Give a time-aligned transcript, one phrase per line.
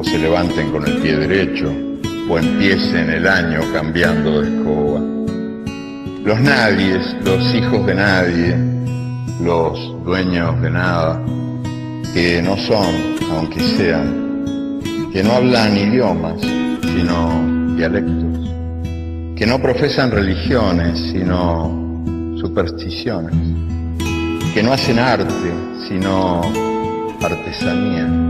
[0.00, 1.70] o se levanten con el pie derecho,
[2.30, 5.00] o empiecen el año cambiando de escoba.
[6.24, 8.56] Los nadies, los hijos de nadie,
[9.44, 11.22] los dueños de nada,
[12.14, 12.94] que no son,
[13.30, 14.80] aunque sean,
[15.12, 18.54] que no hablan idiomas, sino dialectos,
[19.36, 22.02] que no profesan religiones, sino
[22.40, 23.34] supersticiones,
[24.54, 25.52] que no hacen arte,
[25.86, 26.40] sino
[27.20, 28.29] artesanía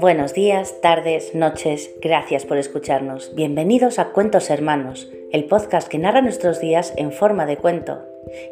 [0.00, 3.34] Buenos días, tardes, noches, gracias por escucharnos.
[3.34, 8.06] Bienvenidos a Cuentos Hermanos, el podcast que narra nuestros días en forma de cuento.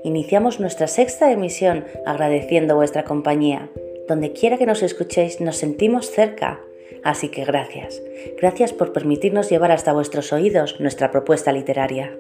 [0.05, 3.71] Iniciamos nuestra sexta emisión agradeciendo vuestra compañía.
[4.07, 6.61] Donde quiera que nos escuchéis nos sentimos cerca,
[7.03, 8.03] así que gracias.
[8.39, 12.15] Gracias por permitirnos llevar hasta vuestros oídos nuestra propuesta literaria.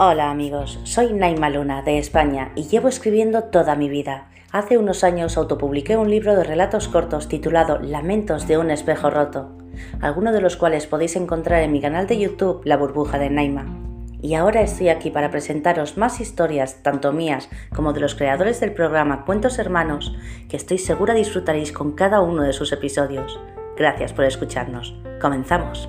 [0.00, 4.28] Hola amigos, soy Naima Luna de España y llevo escribiendo toda mi vida.
[4.52, 9.58] Hace unos años autopubliqué un libro de relatos cortos titulado Lamentos de un espejo roto,
[10.00, 13.66] algunos de los cuales podéis encontrar en mi canal de YouTube La burbuja de Naima.
[14.22, 18.74] Y ahora estoy aquí para presentaros más historias, tanto mías como de los creadores del
[18.74, 20.16] programa Cuentos Hermanos,
[20.48, 23.40] que estoy segura disfrutaréis con cada uno de sus episodios.
[23.76, 24.94] Gracias por escucharnos.
[25.20, 25.88] Comenzamos.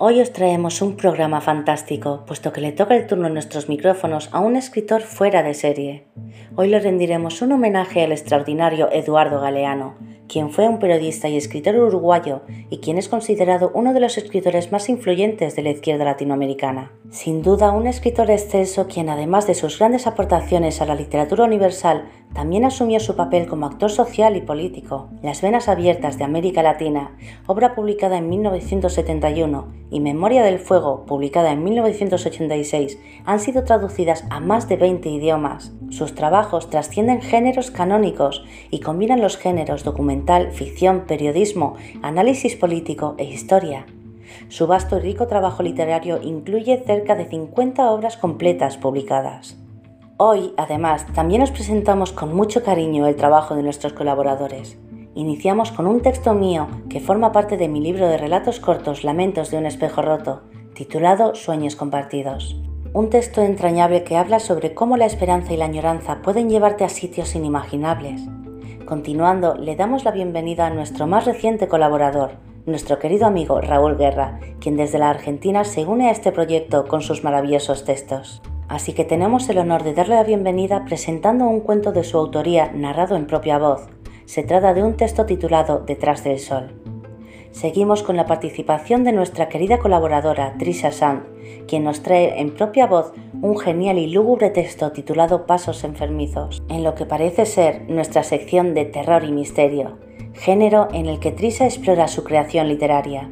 [0.00, 4.28] Hoy os traemos un programa fantástico, puesto que le toca el turno en nuestros micrófonos
[4.30, 6.06] a un escritor fuera de serie.
[6.54, 9.96] Hoy le rendiremos un homenaje al extraordinario Eduardo Galeano,
[10.28, 14.70] quien fue un periodista y escritor uruguayo y quien es considerado uno de los escritores
[14.70, 16.92] más influyentes de la izquierda latinoamericana.
[17.10, 22.04] Sin duda, un escritor exceso quien, además de sus grandes aportaciones a la literatura universal,
[22.34, 25.08] también asumió su papel como actor social y político.
[25.22, 27.16] Las Venas Abiertas de América Latina,
[27.46, 34.40] obra publicada en 1971, y Memoria del Fuego, publicada en 1986, han sido traducidas a
[34.40, 35.72] más de 20 idiomas.
[35.88, 39.84] Sus trabajos trascienden géneros canónicos y combinan los géneros
[40.52, 43.86] ficción, periodismo, análisis político e historia.
[44.48, 49.56] Su vasto y rico trabajo literario incluye cerca de 50 obras completas publicadas.
[50.16, 54.76] Hoy, además, también os presentamos con mucho cariño el trabajo de nuestros colaboradores.
[55.14, 59.50] Iniciamos con un texto mío que forma parte de mi libro de relatos cortos Lamentos
[59.50, 60.42] de un espejo roto,
[60.74, 62.56] titulado Sueños compartidos.
[62.92, 66.88] Un texto entrañable que habla sobre cómo la esperanza y la añoranza pueden llevarte a
[66.88, 68.22] sitios inimaginables.
[68.88, 74.40] Continuando, le damos la bienvenida a nuestro más reciente colaborador, nuestro querido amigo Raúl Guerra,
[74.60, 78.40] quien desde la Argentina se une a este proyecto con sus maravillosos textos.
[78.66, 82.72] Así que tenemos el honor de darle la bienvenida presentando un cuento de su autoría
[82.72, 83.90] narrado en propia voz.
[84.24, 86.72] Se trata de un texto titulado Detrás del Sol.
[87.58, 91.24] Seguimos con la participación de nuestra querida colaboradora Trisha Sand,
[91.66, 93.12] quien nos trae en propia voz
[93.42, 98.74] un genial y lúgubre texto titulado Pasos enfermizos, en lo que parece ser nuestra sección
[98.74, 99.98] de terror y misterio,
[100.34, 103.28] género en el que Trisha explora su creación literaria.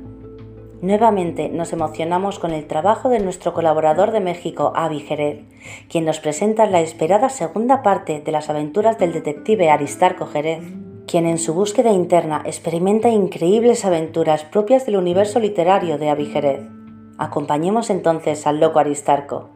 [0.82, 5.44] Nuevamente nos emocionamos con el trabajo de nuestro colaborador de México, Avi Jerez,
[5.88, 10.64] quien nos presenta la esperada segunda parte de las aventuras del detective Aristarco Jerez,
[11.06, 16.60] quien en su búsqueda interna experimenta increíbles aventuras propias del universo literario de Avi Jerez.
[17.18, 19.48] Acompañemos entonces al loco Aristarco.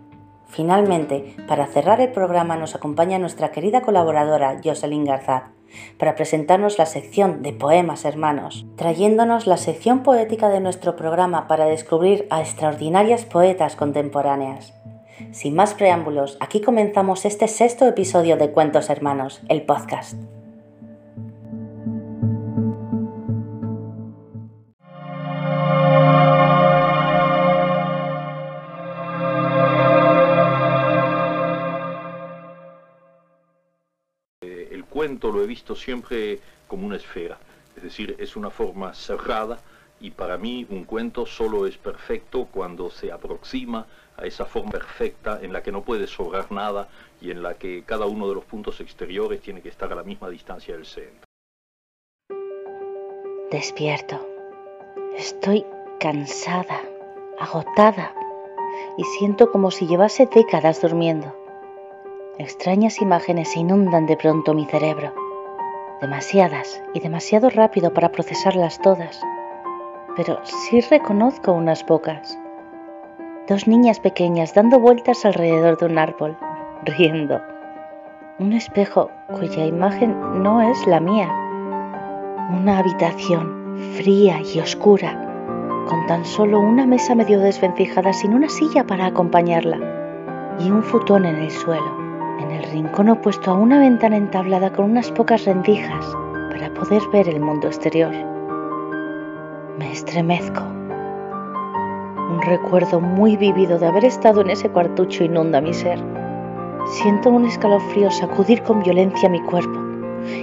[0.48, 5.42] Finalmente, para cerrar el programa nos acompaña nuestra querida colaboradora Jocelyn Garzad
[5.98, 11.66] para presentarnos la sección de Poemas Hermanos, trayéndonos la sección poética de nuestro programa para
[11.66, 14.74] descubrir a extraordinarias poetas contemporáneas.
[15.32, 20.39] Sin más preámbulos, aquí comenzamos este sexto episodio de Cuentos Hermanos, el podcast.
[35.30, 37.38] Lo he visto siempre como una esfera,
[37.76, 39.58] es decir, es una forma cerrada
[40.00, 43.86] y para mí un cuento solo es perfecto cuando se aproxima
[44.16, 46.88] a esa forma perfecta en la que no puede sobrar nada
[47.20, 50.02] y en la que cada uno de los puntos exteriores tiene que estar a la
[50.02, 51.24] misma distancia del centro.
[53.50, 54.26] Despierto.
[55.16, 55.66] Estoy
[55.98, 56.80] cansada,
[57.38, 58.14] agotada
[58.96, 61.39] y siento como si llevase décadas durmiendo.
[62.38, 65.12] Extrañas imágenes inundan de pronto mi cerebro.
[66.00, 69.20] Demasiadas y demasiado rápido para procesarlas todas.
[70.16, 72.38] Pero sí reconozco unas pocas.
[73.46, 76.38] Dos niñas pequeñas dando vueltas alrededor de un árbol,
[76.84, 77.42] riendo.
[78.38, 81.28] Un espejo cuya imagen no es la mía.
[82.58, 88.86] Una habitación fría y oscura, con tan solo una mesa medio desvencijada sin una silla
[88.86, 89.78] para acompañarla
[90.58, 92.09] y un futón en el suelo
[92.60, 96.04] el rincón opuesto a una ventana entablada con unas pocas rendijas
[96.50, 98.12] para poder ver el mundo exterior.
[99.78, 100.62] Me estremezco.
[102.30, 105.98] Un recuerdo muy vivido de haber estado en ese cuartucho inunda mi ser.
[106.86, 109.80] Siento un escalofrío sacudir con violencia mi cuerpo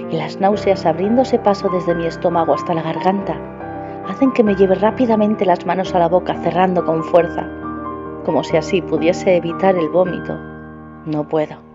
[0.10, 3.36] y las náuseas abriéndose paso desde mi estómago hasta la garganta
[4.08, 7.48] hacen que me lleve rápidamente las manos a la boca cerrando con fuerza,
[8.26, 10.36] como si así pudiese evitar el vómito.
[11.06, 11.67] No puedo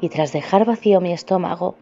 [0.00, 1.76] y tras dejar vacío mi estómago,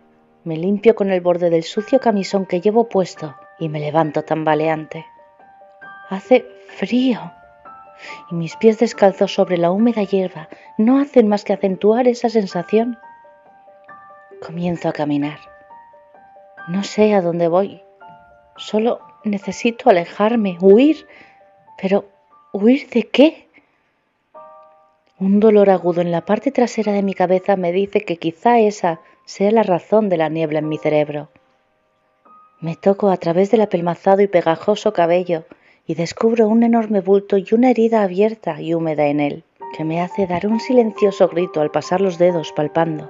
[0.44, 5.06] me limpio con el borde del sucio camisón que llevo puesto y me levanto tambaleante.
[6.10, 6.44] Hace
[6.76, 7.32] frío
[8.30, 12.98] y mis pies descalzos sobre la húmeda hierba no hacen más que acentuar esa sensación.
[14.44, 15.38] Comienzo a caminar.
[16.68, 17.82] No sé a dónde voy,
[18.56, 21.06] solo necesito alejarme, huir,
[21.80, 22.06] pero
[22.52, 23.43] ¿huir de qué?
[25.20, 29.00] Un dolor agudo en la parte trasera de mi cabeza me dice que quizá esa
[29.24, 31.28] sea la razón de la niebla en mi cerebro.
[32.60, 35.44] Me toco a través del apelmazado y pegajoso cabello
[35.86, 39.44] y descubro un enorme bulto y una herida abierta y húmeda en él,
[39.76, 43.08] que me hace dar un silencioso grito al pasar los dedos palpando.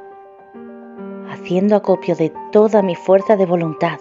[1.31, 3.99] Haciendo acopio de toda mi fuerza de voluntad,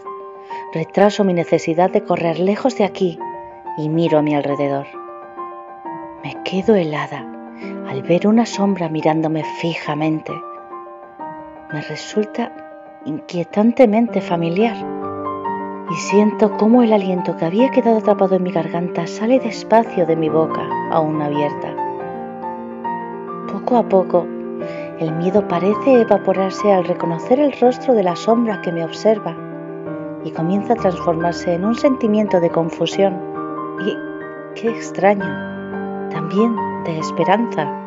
[0.73, 3.17] retraso mi necesidad de correr lejos de aquí
[3.77, 4.87] y miro a mi alrededor.
[6.21, 7.32] Me quedo helada
[7.93, 10.33] al ver una sombra mirándome fijamente.
[11.71, 12.51] Me resulta
[13.05, 14.75] inquietantemente familiar
[15.91, 20.15] y siento cómo el aliento que había quedado atrapado en mi garganta sale despacio de
[20.15, 21.75] mi boca aún abierta.
[23.51, 24.25] Poco a poco,
[24.99, 29.37] el miedo parece evaporarse al reconocer el rostro de la sombra que me observa
[30.23, 33.21] y comienza a transformarse en un sentimiento de confusión
[33.85, 33.95] y,
[34.59, 36.55] qué extraño, también
[36.85, 37.82] de esperanza.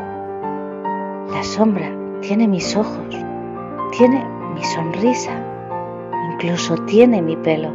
[1.32, 1.90] La sombra
[2.20, 3.08] tiene mis ojos,
[3.98, 4.24] tiene
[4.54, 5.32] mi sonrisa,
[6.32, 7.72] incluso tiene mi pelo.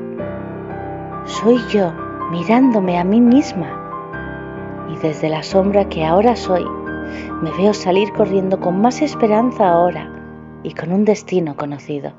[1.26, 1.92] Soy yo
[2.32, 3.78] mirándome a mí misma.
[4.90, 6.66] Y desde la sombra que ahora soy,
[7.42, 10.10] me veo salir corriendo con más esperanza ahora
[10.64, 12.14] y con un destino conocido.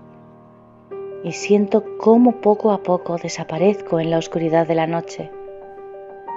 [1.25, 5.31] Y siento cómo poco a poco desaparezco en la oscuridad de la noche,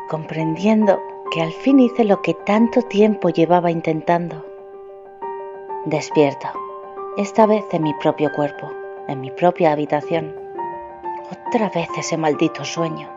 [0.10, 1.00] comprendiendo
[1.32, 4.55] que al fin hice lo que tanto tiempo llevaba intentando.
[5.86, 6.48] Despierto,
[7.16, 8.72] esta vez en mi propio cuerpo,
[9.08, 10.34] en mi propia habitación.
[11.30, 13.08] Otra vez ese maldito sueño.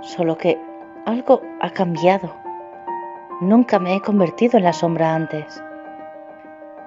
[0.00, 0.58] Solo que
[1.04, 2.30] algo ha cambiado.
[3.42, 5.62] Nunca me he convertido en la sombra antes.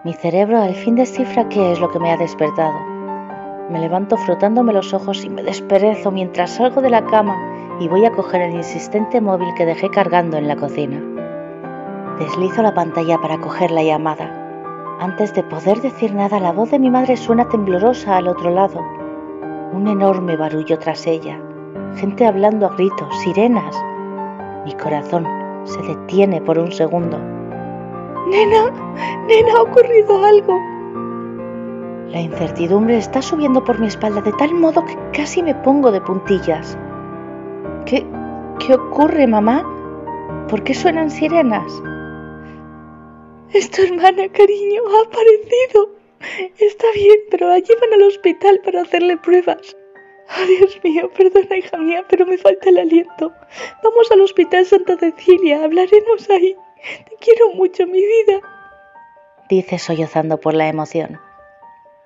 [0.04, 2.80] Mi cerebro al fin descifra qué es lo que me ha despertado.
[3.70, 8.04] Me levanto frotándome los ojos y me desperezo mientras salgo de la cama y voy
[8.06, 11.00] a coger el insistente móvil que dejé cargando en la cocina.
[12.18, 14.47] Deslizo la pantalla para coger la llamada.
[15.00, 18.82] Antes de poder decir nada, la voz de mi madre suena temblorosa al otro lado.
[19.72, 21.39] Un enorme barullo tras ella.
[21.96, 23.75] Gente hablando a gritos, sirenas.
[24.66, 25.27] Mi corazón
[25.66, 27.20] se detiene por un segundo.
[28.30, 28.72] Nena,
[29.27, 30.60] nena, ha ocurrido algo.
[32.10, 36.01] La incertidumbre está subiendo por mi espalda de tal modo que casi me pongo de
[36.01, 36.75] puntillas.
[37.86, 38.04] ¿Qué,
[38.60, 39.63] qué ocurre, mamá?
[40.50, 41.72] ¿Por qué suenan sirenas?
[43.54, 45.89] Es tu hermana, cariño, ha aparecido.
[46.60, 49.75] Está bien, pero la llevan al hospital para hacerle pruebas.
[50.30, 53.32] Oh, Dios mío, perdona, hija mía, pero me falta el aliento.
[53.82, 56.56] Vamos al Hospital Santa Cecilia, hablaremos ahí.
[57.10, 58.42] Te quiero mucho, mi vida.
[59.50, 61.20] Dice sollozando por la emoción.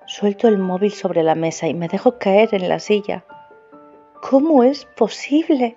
[0.06, 3.24] Suelto el móvil sobre la mesa y me dejo caer en la silla.
[4.20, 5.76] ¿Cómo es posible?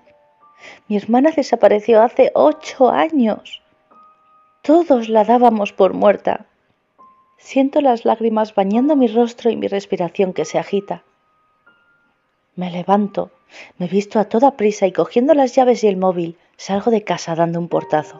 [0.87, 3.63] Mi hermana desapareció hace ocho años.
[4.65, 6.47] Todos la dábamos por muerta.
[7.37, 11.03] Siento las lágrimas bañando mi rostro y mi respiración que se agita.
[12.55, 13.29] Me levanto,
[13.77, 17.35] me visto a toda prisa y cogiendo las llaves y el móvil, salgo de casa
[17.35, 18.19] dando un portazo.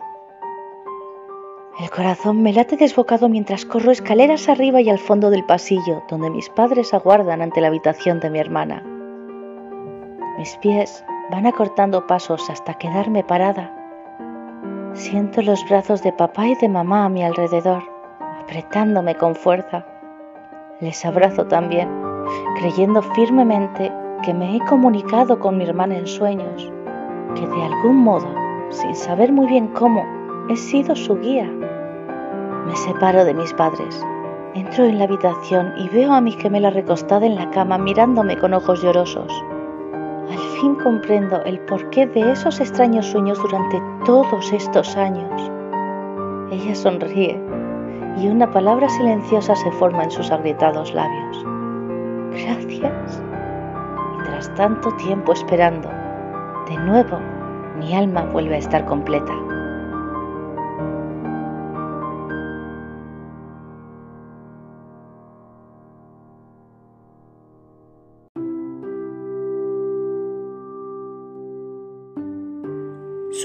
[1.80, 6.30] El corazón me late desbocado mientras corro escaleras arriba y al fondo del pasillo, donde
[6.30, 8.84] mis padres aguardan ante la habitación de mi hermana.
[10.38, 13.85] Mis pies van acortando pasos hasta quedarme parada.
[14.96, 17.84] Siento los brazos de papá y de mamá a mi alrededor,
[18.42, 19.86] apretándome con fuerza.
[20.80, 21.90] Les abrazo también,
[22.58, 23.92] creyendo firmemente
[24.24, 26.72] que me he comunicado con mi hermana en sueños,
[27.36, 28.28] que de algún modo,
[28.70, 30.02] sin saber muy bien cómo,
[30.48, 31.52] he sido su guía.
[32.66, 34.02] Me separo de mis padres,
[34.54, 38.54] entro en la habitación y veo a mi gemela recostada en la cama mirándome con
[38.54, 39.30] ojos llorosos.
[40.36, 45.50] Al fin comprendo el porqué de esos extraños sueños durante todos estos años.
[46.52, 47.42] Ella sonríe
[48.18, 51.46] y una palabra silenciosa se forma en sus agrietados labios.
[52.32, 53.24] Gracias
[54.26, 55.88] tras tanto tiempo esperando,
[56.68, 57.18] de nuevo
[57.80, 59.32] mi alma vuelve a estar completa.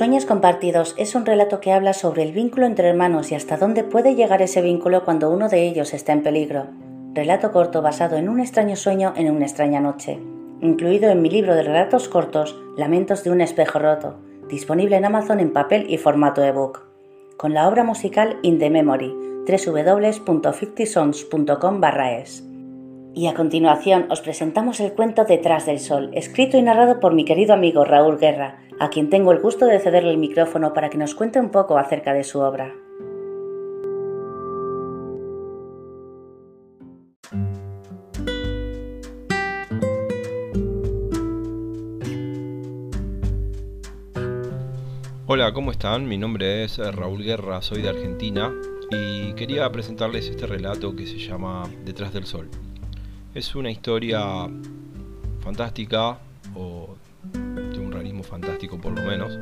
[0.00, 3.84] Sueños compartidos es un relato que habla sobre el vínculo entre hermanos y hasta dónde
[3.84, 6.68] puede llegar ese vínculo cuando uno de ellos está en peligro.
[7.12, 10.18] Relato corto basado en un extraño sueño en una extraña noche
[10.62, 14.16] incluido en mi libro de relatos cortos Lamentos de un espejo roto,
[14.48, 16.80] disponible en Amazon en papel y formato ebook,
[17.36, 19.14] con la obra musical In the Memory,
[19.46, 21.80] www.fictysongs.com
[22.18, 22.42] es.
[23.12, 27.26] Y a continuación os presentamos el cuento Detrás del Sol, escrito y narrado por mi
[27.26, 30.96] querido amigo Raúl Guerra, a quien tengo el gusto de cederle el micrófono para que
[30.96, 32.74] nos cuente un poco acerca de su obra.
[45.26, 46.08] Hola, ¿cómo están?
[46.08, 48.50] Mi nombre es eh, Raúl Guerra, soy de Argentina
[48.90, 52.48] y quería presentarles este relato que se llama Detrás del Sol.
[53.34, 54.48] Es una historia
[55.40, 56.18] fantástica
[56.56, 56.96] o
[58.00, 59.38] realismo fantástico por lo menos,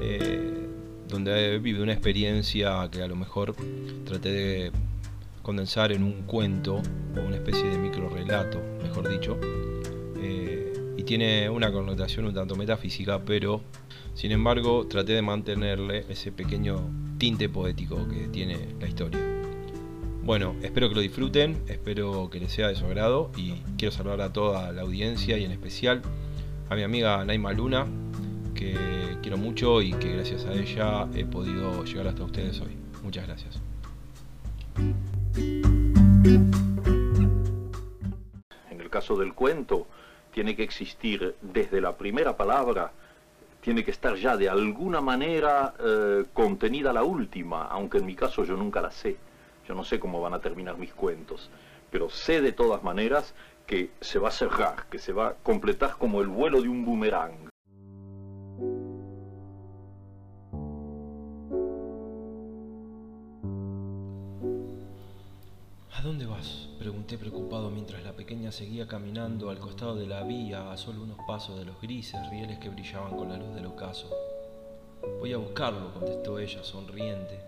[0.00, 0.68] eh,
[1.08, 3.56] donde vive una experiencia que a lo mejor
[4.04, 4.72] traté de
[5.42, 6.76] condensar en un cuento
[7.16, 9.36] o una especie de micro relato, mejor dicho,
[10.22, 13.60] eh, y tiene una connotación un tanto metafísica, pero
[14.14, 16.78] sin embargo, traté de mantenerle ese pequeño
[17.18, 19.20] tinte poético que tiene la historia.
[20.22, 24.20] Bueno, espero que lo disfruten, espero que les sea de su agrado y quiero saludar
[24.20, 26.02] a toda la audiencia y en especial
[26.70, 27.84] a mi amiga Naima Luna,
[28.54, 32.76] que quiero mucho y que gracias a ella he podido llegar hasta ustedes hoy.
[33.02, 33.60] Muchas gracias.
[38.70, 39.88] En el caso del cuento,
[40.32, 42.92] tiene que existir desde la primera palabra
[43.60, 48.44] tiene que estar ya de alguna manera eh, contenida la última, aunque en mi caso
[48.44, 49.16] yo nunca la sé.
[49.68, 51.50] Yo no sé cómo van a terminar mis cuentos,
[51.90, 53.34] pero sé de todas maneras
[53.70, 56.84] que se va a cerrar, que se va a completar como el vuelo de un
[56.84, 57.48] boomerang.
[65.92, 66.68] ¿A dónde vas?
[66.80, 71.18] Pregunté preocupado mientras la pequeña seguía caminando al costado de la vía a solo unos
[71.28, 74.10] pasos de los grises rieles que brillaban con la luz del ocaso.
[75.20, 77.38] Voy a buscarlo, contestó ella, sonriente,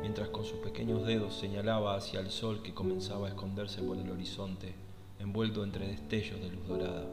[0.00, 4.08] mientras con sus pequeños dedos señalaba hacia el sol que comenzaba a esconderse por el
[4.08, 4.85] horizonte,
[5.18, 7.06] envuelto entre destellos de luz dorada.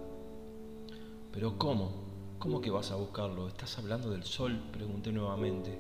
[1.32, 1.92] ¿Pero cómo?
[2.40, 3.48] ¿Cómo que vas a buscarlo?
[3.48, 4.62] ¿Estás hablando del sol?
[4.72, 5.80] pregunté nuevamente,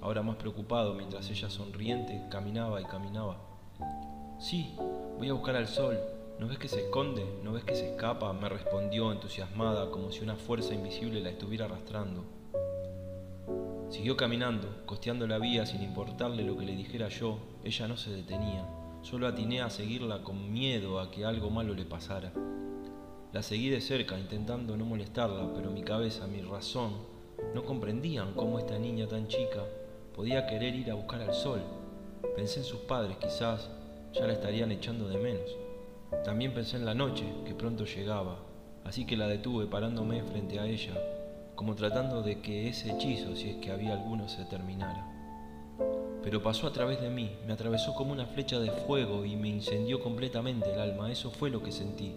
[0.00, 3.38] ahora más preocupado mientras ella sonriente caminaba y caminaba.
[4.38, 4.74] Sí,
[5.18, 5.98] voy a buscar al sol.
[6.38, 7.24] ¿No ves que se esconde?
[7.42, 8.32] ¿No ves que se escapa?
[8.32, 12.24] me respondió entusiasmada, como si una fuerza invisible la estuviera arrastrando.
[13.88, 17.38] Siguió caminando, costeando la vía sin importarle lo que le dijera yo.
[17.62, 18.66] Ella no se detenía.
[19.04, 22.32] Solo atiné a seguirla con miedo a que algo malo le pasara.
[23.34, 26.92] La seguí de cerca, intentando no molestarla, pero mi cabeza, mi razón,
[27.54, 29.62] no comprendían cómo esta niña tan chica
[30.16, 31.60] podía querer ir a buscar al sol.
[32.34, 33.68] Pensé en sus padres, quizás
[34.14, 35.54] ya la estarían echando de menos.
[36.24, 38.38] También pensé en la noche, que pronto llegaba,
[38.84, 40.94] así que la detuve parándome frente a ella,
[41.54, 45.13] como tratando de que ese hechizo, si es que había alguno, se terminara.
[46.24, 49.48] Pero pasó a través de mí, me atravesó como una flecha de fuego y me
[49.48, 52.14] incendió completamente el alma, eso fue lo que sentí.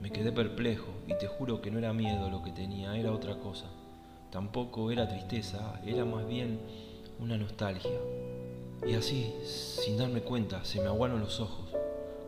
[0.00, 3.36] Me quedé perplejo y te juro que no era miedo lo que tenía, era otra
[3.38, 3.66] cosa.
[4.32, 6.58] Tampoco era tristeza, era más bien
[7.20, 8.00] una nostalgia.
[8.84, 11.70] Y así, sin darme cuenta, se me aguaron los ojos,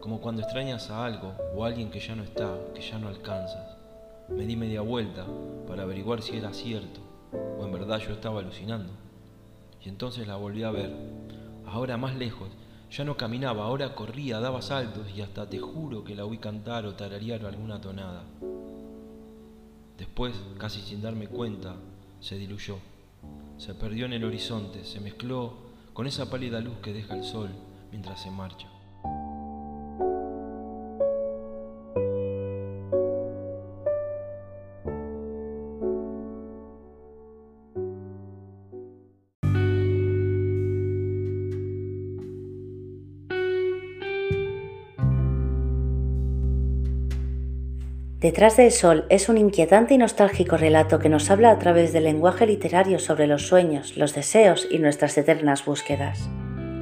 [0.00, 3.08] como cuando extrañas a algo o a alguien que ya no está, que ya no
[3.08, 3.76] alcanzas.
[4.28, 5.26] Me di media vuelta
[5.66, 8.92] para averiguar si era cierto o en verdad yo estaba alucinando.
[9.84, 10.92] Y entonces la volví a ver,
[11.66, 12.48] ahora más lejos.
[12.90, 16.86] Ya no caminaba, ahora corría, daba saltos y hasta te juro que la oí cantar
[16.86, 18.24] o tararear alguna tonada.
[19.98, 21.76] Después, casi sin darme cuenta,
[22.20, 22.78] se diluyó.
[23.58, 25.54] Se perdió en el horizonte, se mezcló
[25.92, 27.50] con esa pálida luz que deja el sol
[27.90, 28.68] mientras se marcha.
[48.28, 52.04] Detrás del Sol es un inquietante y nostálgico relato que nos habla a través del
[52.04, 56.28] lenguaje literario sobre los sueños, los deseos y nuestras eternas búsquedas.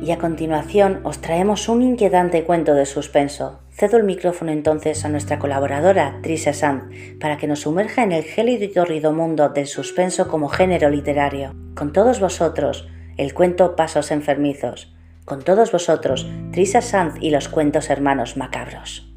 [0.03, 3.61] Y a continuación os traemos un inquietante cuento de suspenso.
[3.71, 8.25] Cedo el micrófono entonces a nuestra colaboradora, Trisha Sand, para que nos sumerja en el
[8.25, 11.55] gélido y torrido mundo del suspenso como género literario.
[11.77, 12.89] Con todos vosotros,
[13.19, 14.97] el cuento Pasos Enfermizos.
[15.25, 19.16] Con todos vosotros, Trisha Sand y los cuentos hermanos macabros.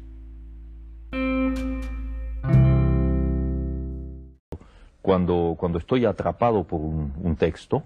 [5.10, 7.82] Cuando, cuando estoy atrapado por un, texto.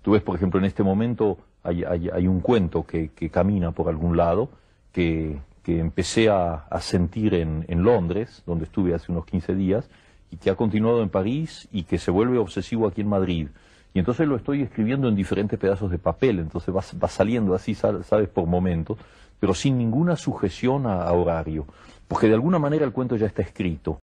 [0.00, 3.90] Tú ves, por ejemplo, en este momento hay, hay, un cuento que, que, camina por
[3.90, 4.48] algún lado,
[4.90, 9.90] que, que empecé a, sentir en, en, Londres, donde estuve hace unos 15 días,
[10.30, 13.48] y que ha continuado en París y que se vuelve obsesivo aquí en Madrid.
[13.92, 17.74] Y entonces lo estoy escribiendo en diferentes pedazos de papel, entonces va, va saliendo así,
[17.74, 18.96] sabes, por momentos,
[19.38, 21.66] pero sin ninguna sujeción a horario,
[22.08, 24.00] porque de alguna manera el cuento ya está escrito.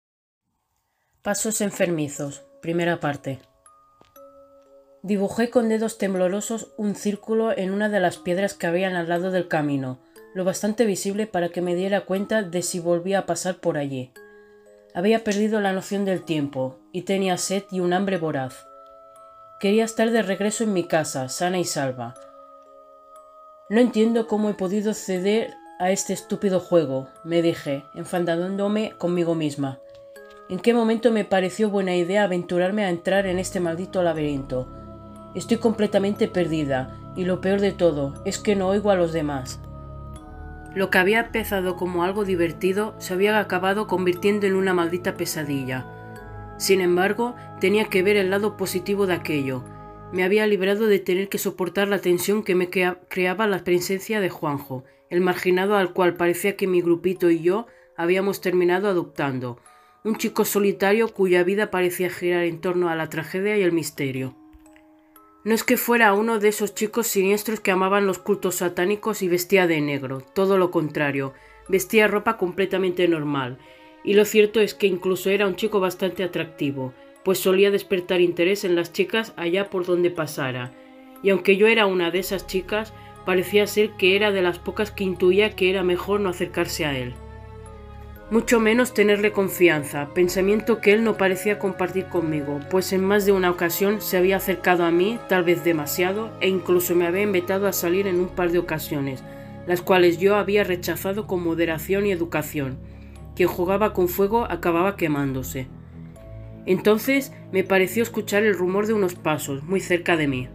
[1.21, 2.45] Pasos enfermizos.
[2.61, 3.41] Primera parte.
[5.01, 9.29] Dibujé con dedos temblorosos un círculo en una de las piedras que habían al lado
[9.29, 9.99] del camino,
[10.33, 14.13] lo bastante visible para que me diera cuenta de si volvía a pasar por allí.
[14.93, 18.65] Había perdido la noción del tiempo, y tenía sed y un hambre voraz.
[19.59, 22.15] Quería estar de regreso en mi casa, sana y salva.
[23.69, 29.81] No entiendo cómo he podido ceder a este estúpido juego, me dije, enfadándome conmigo misma.
[30.49, 34.67] ¿En qué momento me pareció buena idea aventurarme a entrar en este maldito laberinto?
[35.35, 39.59] Estoy completamente perdida, y lo peor de todo es que no oigo a los demás.
[40.73, 45.85] Lo que había empezado como algo divertido se había acabado convirtiendo en una maldita pesadilla.
[46.57, 49.63] Sin embargo, tenía que ver el lado positivo de aquello.
[50.11, 54.31] Me había librado de tener que soportar la tensión que me creaba la presencia de
[54.31, 59.59] Juanjo, el marginado al cual parecía que mi grupito y yo habíamos terminado adoptando,
[60.09, 64.35] un chico solitario cuya vida parecía girar en torno a la tragedia y el misterio.
[65.43, 69.27] No es que fuera uno de esos chicos siniestros que amaban los cultos satánicos y
[69.27, 71.33] vestía de negro, todo lo contrario,
[71.69, 73.59] vestía ropa completamente normal,
[74.03, 76.91] y lo cierto es que incluso era un chico bastante atractivo,
[77.23, 80.73] pues solía despertar interés en las chicas allá por donde pasara,
[81.21, 82.93] y aunque yo era una de esas chicas,
[83.25, 86.97] parecía ser que era de las pocas que intuía que era mejor no acercarse a
[86.97, 87.13] él
[88.31, 93.31] mucho menos tenerle confianza, pensamiento que él no parecía compartir conmigo, pues en más de
[93.31, 97.67] una ocasión se había acercado a mí, tal vez demasiado, e incluso me había invitado
[97.67, 99.23] a salir en un par de ocasiones,
[99.65, 102.77] las cuales yo había rechazado con moderación y educación.
[103.35, 105.67] Quien jugaba con fuego acababa quemándose.
[106.67, 110.47] Entonces me pareció escuchar el rumor de unos pasos muy cerca de mí.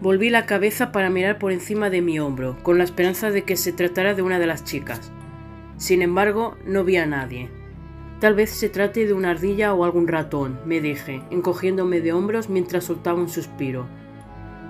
[0.00, 3.56] Volví la cabeza para mirar por encima de mi hombro, con la esperanza de que
[3.56, 5.12] se tratara de una de las chicas.
[5.76, 7.50] Sin embargo, no vi a nadie.
[8.20, 12.48] Tal vez se trate de una ardilla o algún ratón, me dije, encogiéndome de hombros
[12.48, 13.86] mientras soltaba un suspiro.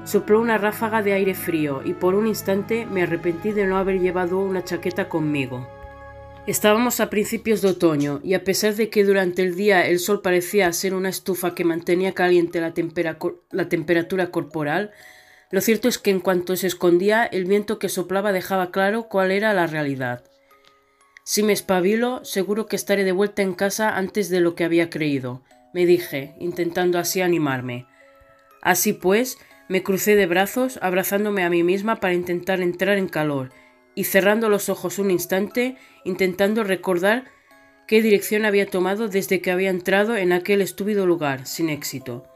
[0.05, 4.01] Sopló una ráfaga de aire frío y por un instante me arrepentí de no haber
[4.01, 5.67] llevado una chaqueta conmigo.
[6.47, 10.21] Estábamos a principios de otoño y a pesar de que durante el día el sol
[10.21, 12.75] parecía ser una estufa que mantenía caliente la,
[13.51, 14.91] la temperatura corporal,
[15.51, 19.31] lo cierto es que en cuanto se escondía el viento que soplaba dejaba claro cuál
[19.31, 20.25] era la realidad.
[21.27, 24.91] Si me espabilo, seguro que estaré de vuelta en casa antes de lo que había
[24.91, 27.87] creído, me dije, intentando así animarme.
[28.61, 33.51] Así pues, Me crucé de brazos, abrazándome a mí misma para intentar entrar en calor,
[33.95, 37.25] y cerrando los ojos un instante, intentando recordar
[37.89, 42.27] qué dirección había tomado desde que había entrado en aquel estúpido lugar, sin éxito.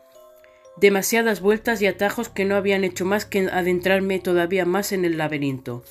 [0.78, 5.18] Demasiadas vueltas y atajos que no habían hecho más que adentrarme todavía más en el
[5.18, 5.84] laberinto.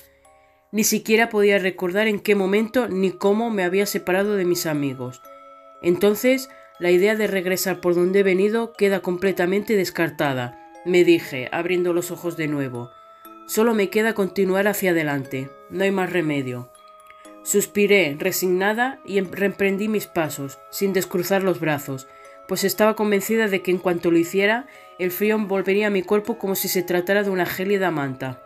[0.70, 5.22] Ni siquiera podía recordar en qué momento ni cómo me había separado de mis amigos.
[5.80, 11.92] Entonces, la idea de regresar por donde he venido queda completamente descartada, me dije, abriendo
[11.92, 12.90] los ojos de nuevo.
[13.46, 16.70] Solo me queda continuar hacia adelante, no hay más remedio.
[17.42, 22.08] Suspiré, resignada, y em-, reemprendí mis pasos, sin descruzar los brazos,
[22.46, 24.66] pues estaba convencida de que en cuanto lo hiciera,
[24.98, 28.42] el frío envolvería mi cuerpo como si se tratara de una gélida manta.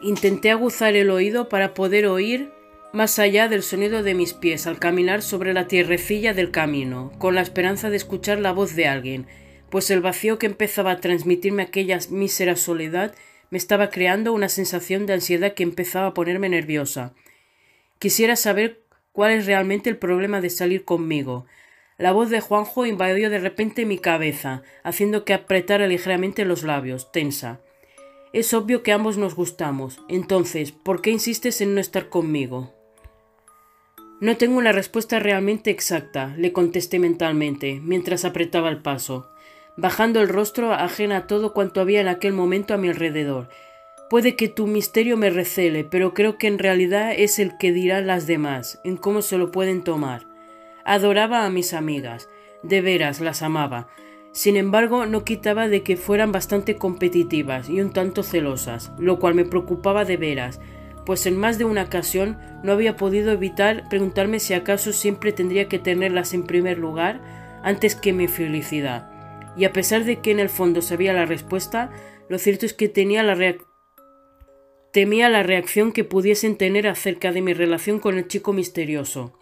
[0.00, 2.52] Intenté aguzar el oído para poder oír
[2.92, 7.34] más allá del sonido de mis pies al caminar sobre la tierrecilla del camino, con
[7.34, 9.26] la esperanza de escuchar la voz de alguien,
[9.70, 13.14] pues el vacío que empezaba a transmitirme aquella mísera soledad
[13.50, 17.12] me estaba creando una sensación de ansiedad que empezaba a ponerme nerviosa.
[17.98, 18.82] Quisiera saber
[19.12, 21.46] cuál es realmente el problema de salir conmigo.
[21.96, 27.10] La voz de Juanjo invadió de repente mi cabeza, haciendo que apretara ligeramente los labios,
[27.10, 27.60] tensa.
[28.32, 30.00] Es obvio que ambos nos gustamos.
[30.08, 32.72] Entonces, ¿por qué insistes en no estar conmigo?
[34.20, 39.28] No tengo una respuesta realmente exacta, le contesté mentalmente, mientras apretaba el paso
[39.78, 43.48] bajando el rostro ajena a todo cuanto había en aquel momento a mi alrededor.
[44.10, 48.08] Puede que tu misterio me recele, pero creo que en realidad es el que dirán
[48.08, 50.26] las demás, en cómo se lo pueden tomar.
[50.84, 52.28] Adoraba a mis amigas,
[52.64, 53.86] de veras las amaba.
[54.32, 59.34] Sin embargo, no quitaba de que fueran bastante competitivas y un tanto celosas, lo cual
[59.34, 60.60] me preocupaba de veras,
[61.04, 65.68] pues en más de una ocasión no había podido evitar preguntarme si acaso siempre tendría
[65.68, 67.20] que tenerlas en primer lugar
[67.62, 69.18] antes que mi felicidad
[69.58, 71.90] y a pesar de que en el fondo sabía la respuesta,
[72.28, 73.56] lo cierto es que la
[74.92, 79.37] temía la reacción que pudiesen tener acerca de mi relación con el chico misterioso.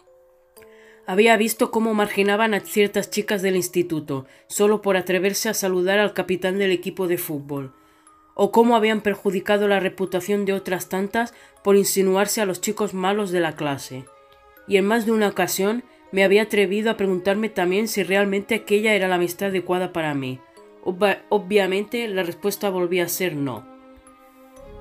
[1.09, 6.13] Había visto cómo marginaban a ciertas chicas del instituto, solo por atreverse a saludar al
[6.13, 7.73] capitán del equipo de fútbol,
[8.35, 13.31] o cómo habían perjudicado la reputación de otras tantas por insinuarse a los chicos malos
[13.31, 14.03] de la clase.
[14.67, 18.93] Y en más de una ocasión me había atrevido a preguntarme también si realmente aquella
[18.93, 20.41] era la amistad adecuada para mí.
[20.83, 23.65] obviamente la respuesta volvía a ser no.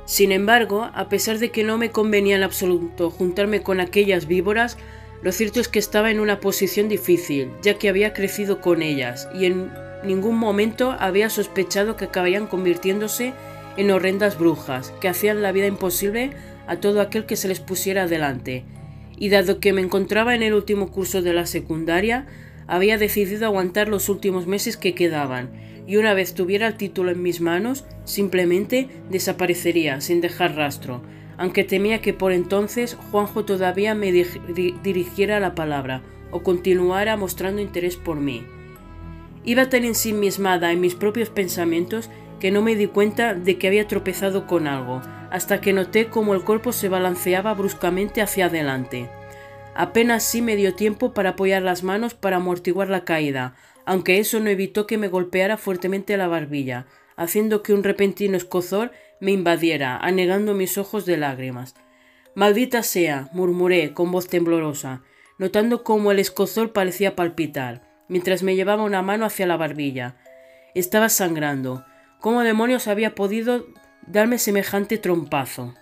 [0.07, 4.77] Sin embargo, a pesar de que no me convenía en absoluto juntarme con aquellas víboras,
[5.22, 9.29] lo cierto es que estaba en una posición difícil, ya que había crecido con ellas
[9.35, 9.70] y en
[10.05, 13.33] ningún momento había sospechado que acabarían convirtiéndose
[13.76, 16.31] en horrendas brujas, que hacían la vida imposible
[16.66, 18.64] a todo aquel que se les pusiera delante,
[19.18, 22.26] y dado que me encontraba en el último curso de la secundaria,
[22.66, 25.50] había decidido aguantar los últimos meses que quedaban,
[25.87, 31.02] y una vez tuviera el título en mis manos, simplemente desaparecería sin dejar rastro,
[31.38, 37.96] aunque temía que por entonces Juanjo todavía me dirigiera la palabra o continuara mostrando interés
[37.96, 38.44] por mí.
[39.44, 43.87] Iba tan ensimismada en mis propios pensamientos que no me di cuenta de que había
[43.87, 49.09] tropezado con algo, hasta que noté cómo el cuerpo se balanceaba bruscamente hacia adelante.
[49.75, 54.40] Apenas sí me dio tiempo para apoyar las manos para amortiguar la caída, aunque eso
[54.40, 59.96] no evitó que me golpeara fuertemente la barbilla, haciendo que un repentino escozor me invadiera,
[59.96, 61.74] anegando mis ojos de lágrimas.
[62.35, 65.02] Maldita sea, murmuré con voz temblorosa,
[65.38, 70.16] notando cómo el escozor parecía palpitar, mientras me llevaba una mano hacia la barbilla.
[70.74, 71.85] Estaba sangrando.
[72.20, 73.66] ¿Cómo demonios había podido
[74.07, 75.74] darme semejante trompazo?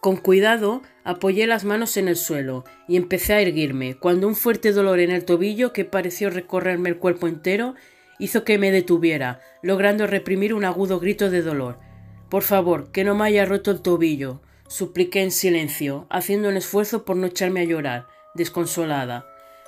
[0.00, 4.70] Con cuidado apoyé las manos en el suelo y empecé a erguirme, cuando un fuerte
[4.70, 7.74] dolor en el tobillo que pareció recorrerme el cuerpo entero
[8.20, 11.85] hizo que me detuviera, logrando reprimir un agudo grito de dolor.
[12.28, 17.04] Por favor, que no me haya roto el tobillo, supliqué en silencio, haciendo un esfuerzo
[17.04, 19.26] por no echarme a llorar, desconsolada.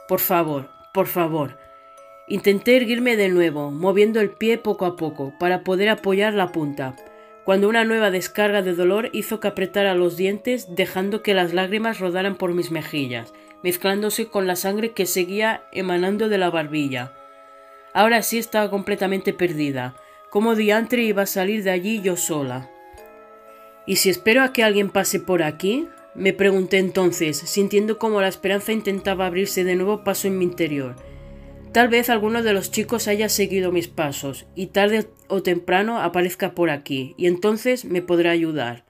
[0.09, 1.57] Por favor, por favor,
[2.31, 6.95] Intenté erguirme de nuevo, moviendo el pie poco a poco, para poder apoyar la punta,
[7.45, 12.01] cuando una nueva descarga de dolor hizo que apretara los dientes, dejando que las lágrimas
[12.01, 17.15] rodaran por mis mejillas, mezclándose con la sangre que seguía emanando de la barbilla.
[17.95, 19.95] Ahora sí estaba completamente perdida.
[20.31, 22.71] ¿Cómo diantre iba a salir de allí yo sola?
[23.87, 25.89] ¿Y si espero a que alguien pase por aquí?
[26.15, 30.97] Me pregunté entonces, sintiendo como la esperanza intentaba abrirse de nuevo paso en mi interior.
[31.73, 36.55] Tal vez alguno de los chicos haya seguido mis pasos y tarde o temprano aparezca
[36.55, 38.85] por aquí y entonces me podrá ayudar.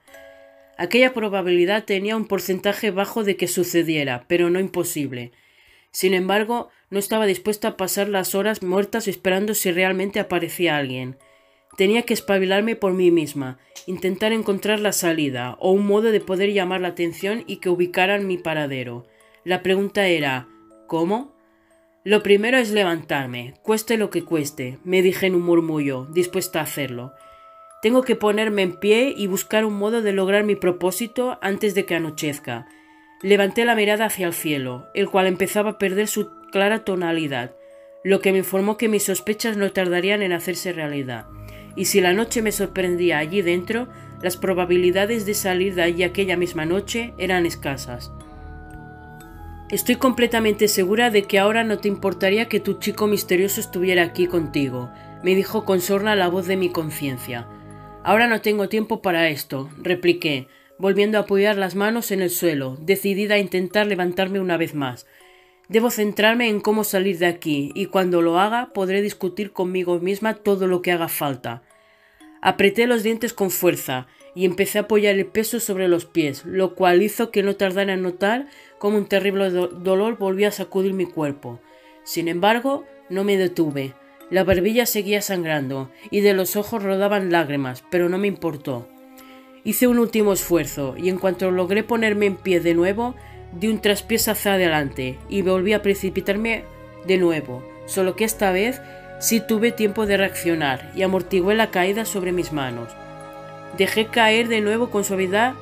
[0.77, 5.31] Aquella probabilidad tenía un porcentaje bajo de que sucediera, pero no imposible.
[5.93, 11.17] Sin embargo, no estaba dispuesta a pasar las horas muertas esperando si realmente aparecía alguien.
[11.79, 16.53] Tenía que espabilarme por mí misma, intentar encontrar la salida o un modo de poder
[16.53, 19.07] llamar la atención y que ubicaran mi paradero.
[19.45, 20.49] La pregunta era
[20.89, 21.37] ¿Cómo?
[22.03, 26.65] Lo primero es levantarme, cueste lo que cueste, me dije en un murmullo, dispuesta a
[26.65, 27.13] hacerlo.
[27.81, 31.85] Tengo que ponerme en pie y buscar un modo de lograr mi propósito antes de
[31.85, 32.67] que anochezca.
[33.23, 37.55] Levanté la mirada hacia el cielo, el cual empezaba a perder su clara tonalidad,
[38.03, 41.27] lo que me informó que mis sospechas no tardarían en hacerse realidad,
[41.79, 43.87] y si la noche me sorprendía allí dentro,
[44.21, 48.11] las probabilidades de salir de allí aquella misma noche eran escasas.
[49.71, 54.27] Estoy completamente segura de que ahora no te importaría que tu chico misterioso estuviera aquí
[54.27, 54.91] contigo,
[55.23, 57.47] me dijo con sorna la voz de mi conciencia.
[58.03, 62.77] Ahora no tengo tiempo para esto, repliqué, volviendo a apoyar las manos en el suelo,
[62.81, 65.07] decidida a intentar levantarme una vez más.
[65.69, 70.35] Debo centrarme en cómo salir de aquí, y cuando lo haga podré discutir conmigo misma
[70.35, 71.63] todo lo que haga falta.
[72.41, 76.77] Apreté los dientes con fuerza, y empecé a apoyar el peso sobre los pies, lo
[76.77, 78.47] cual hizo que no tardara en notar
[78.79, 81.61] cómo un terrible dolor volvía a sacudir mi cuerpo.
[82.05, 83.95] Sin embargo, no me detuve.
[84.31, 88.87] La barbilla seguía sangrando y de los ojos rodaban lágrimas, pero no me importó.
[89.65, 93.17] Hice un último esfuerzo y en cuanto logré ponerme en pie de nuevo,
[93.59, 96.63] di un traspiés hacia adelante y volví a precipitarme
[97.07, 98.81] de nuevo, solo que esta vez
[99.19, 102.89] sí tuve tiempo de reaccionar y amortigué la caída sobre mis manos.
[103.77, 105.55] Dejé caer de nuevo con suavidad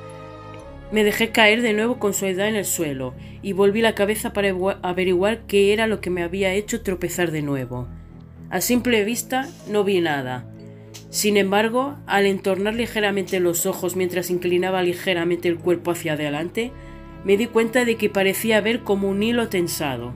[0.91, 4.53] me dejé caer de nuevo con suavidad en el suelo y volví la cabeza para
[4.81, 7.87] averiguar qué era lo que me había hecho tropezar de nuevo.
[8.49, 10.45] A simple vista no vi nada.
[11.09, 16.71] Sin embargo, al entornar ligeramente los ojos mientras inclinaba ligeramente el cuerpo hacia adelante,
[17.25, 20.13] me di cuenta de que parecía ver como un hilo tensado.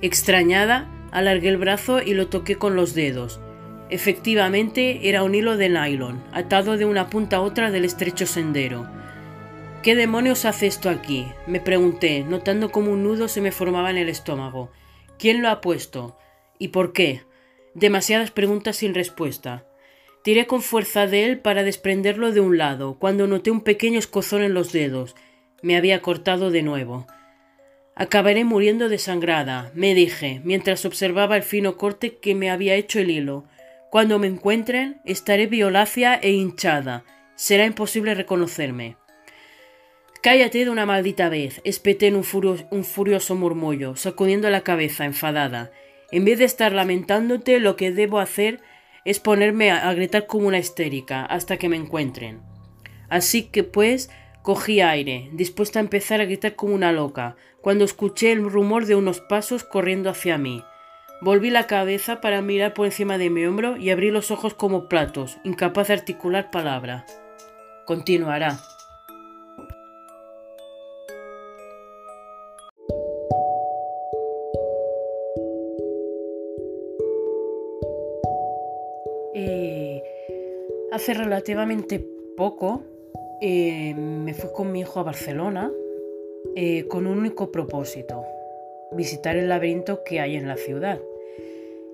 [0.00, 3.40] Extrañada, alargué el brazo y lo toqué con los dedos.
[3.88, 8.86] Efectivamente, era un hilo de nylon, atado de una punta a otra del estrecho sendero.
[9.82, 11.26] ¿Qué demonios hace esto aquí?
[11.46, 14.70] me pregunté, notando cómo un nudo se me formaba en el estómago.
[15.18, 16.18] ¿Quién lo ha puesto?
[16.58, 17.22] ¿Y por qué?
[17.72, 19.64] Demasiadas preguntas sin respuesta.
[20.22, 24.42] Tiré con fuerza de él para desprenderlo de un lado, cuando noté un pequeño escozón
[24.42, 25.16] en los dedos.
[25.62, 27.06] Me había cortado de nuevo.
[27.98, 33.10] Acabaré muriendo desangrada, me dije, mientras observaba el fino corte que me había hecho el
[33.10, 33.46] hilo.
[33.90, 37.04] Cuando me encuentren, estaré violácea e hinchada.
[37.36, 38.98] Será imposible reconocerme.
[40.22, 42.26] Cállate de una maldita vez, espeté en un,
[42.70, 45.70] un furioso murmullo, sacudiendo la cabeza, enfadada.
[46.10, 48.60] En vez de estar lamentándote, lo que debo hacer
[49.06, 52.42] es ponerme a, a gritar como una histérica hasta que me encuentren.
[53.08, 54.10] Así que pues
[54.42, 58.94] cogí aire, dispuesta a empezar a gritar como una loca, cuando escuché el rumor de
[58.94, 60.62] unos pasos corriendo hacia mí.
[61.20, 64.88] Volví la cabeza para mirar por encima de mi hombro y abrí los ojos como
[64.88, 67.04] platos, incapaz de articular palabra.
[67.84, 68.60] Continuará.
[79.34, 80.04] Eh,
[80.92, 82.84] hace relativamente poco
[83.40, 85.72] eh, me fui con mi hijo a Barcelona
[86.58, 88.24] eh, con un único propósito,
[88.92, 90.98] visitar el laberinto que hay en la ciudad.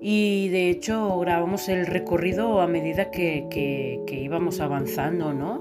[0.01, 5.59] Y de hecho grabamos el recorrido a medida que, íbamos avanzando, ¿no?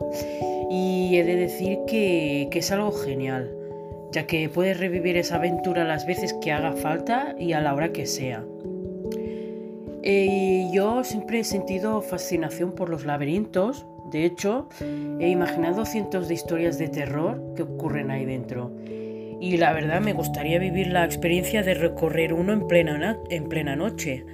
[0.71, 3.53] Y he de decir que, es algo genial,
[4.13, 7.93] ya que puedes revivir esa aventura las veces que haga falta y a la hora
[7.93, 8.45] que sea.
[10.05, 14.69] Eh, yo siempre he sentido fascinación por los laberintos, de hecho,
[15.19, 18.71] he imaginado cientos de historias de terror que ocurren ahí dentro.
[19.41, 23.75] Y la verdad me gustaría vivir la experiencia de recorrer uno en plena, en plena
[23.75, 24.25] noche,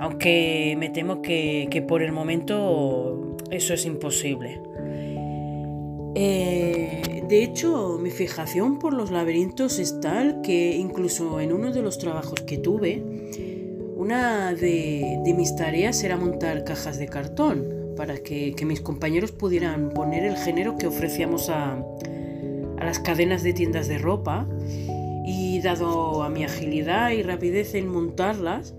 [0.00, 4.60] aunque me temo que, por el momento eso es imposible.
[6.14, 11.82] Eh, de hecho, mi fijación por los laberintos es tal que incluso en uno de
[11.82, 13.02] los trabajos que tuve,
[13.94, 20.24] una de, mis tareas era montar cajas de cartón para que mis compañeros pudieran poner
[20.24, 21.84] el género que ofrecíamos a,
[22.78, 24.46] las cadenas de tiendas de ropa
[25.26, 28.76] y dado a mi agilidad y rapidez en montarlas,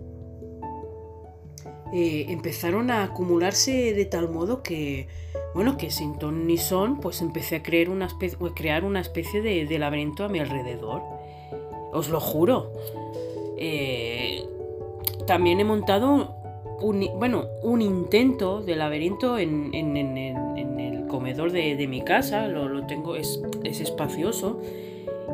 [1.94, 5.10] eh, empezaron a acumularse de tal modo que,
[5.54, 8.38] bueno, que sin ton ni son, pues empecé a crear una especie,
[9.02, 11.02] especie de, laberinto a mi alrededor.
[11.92, 12.72] Os lo juro.
[13.58, 14.46] Eh,
[15.28, 16.39] también he montado
[16.82, 23.42] un, bueno, un intento de laberinto en, el comedor de, mi casa, lo, tengo, es,
[23.64, 24.60] espacioso.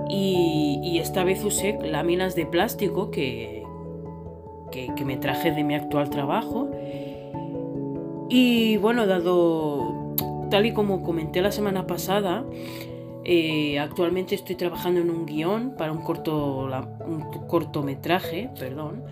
[0.09, 3.63] Y, esta vez usé láminas de plástico que,
[4.71, 6.69] que, me traje de mi actual trabajo.
[8.29, 10.15] Y bueno, dado
[10.49, 12.43] tal y como comenté la semana pasada,
[13.23, 16.67] eh, actualmente estoy trabajando en un guion para un, corto,
[17.05, 19.03] un cortometraje, perdón,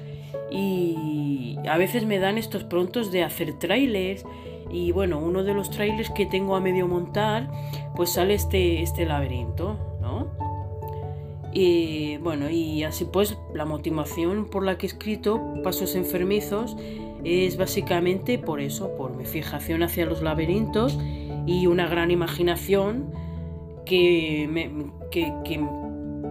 [0.52, 4.26] y a veces me dan estos prontos de hacer trailers
[4.72, 7.50] y bueno, uno de los trailers que tengo a medio montar,
[7.96, 10.28] pues sale este, este laberinto, ¿no?
[11.54, 16.76] Y bueno, y así pues la motivación por la que he escrito Pasos Enfermizos
[17.24, 20.98] es básicamente por eso, por mi fijación hacia los laberintos
[21.46, 23.12] y una gran imaginación
[23.86, 24.72] que me,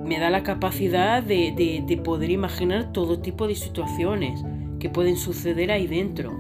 [0.04, 4.40] me da la capacidad de, poder imaginar todo tipo de situaciones
[4.80, 6.32] que pueden suceder ahí dentro.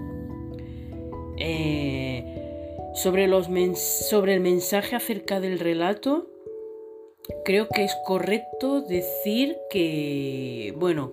[1.38, 2.24] Eh,
[2.94, 6.26] sobre, los sobre el mensaje acerca del relato,
[7.44, 11.12] creo que es correcto decir que, bueno,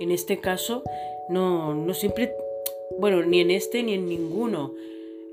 [0.00, 0.82] en este caso,
[1.28, 2.34] no, no siempre,
[2.98, 4.74] bueno, ni en este ni en ninguno,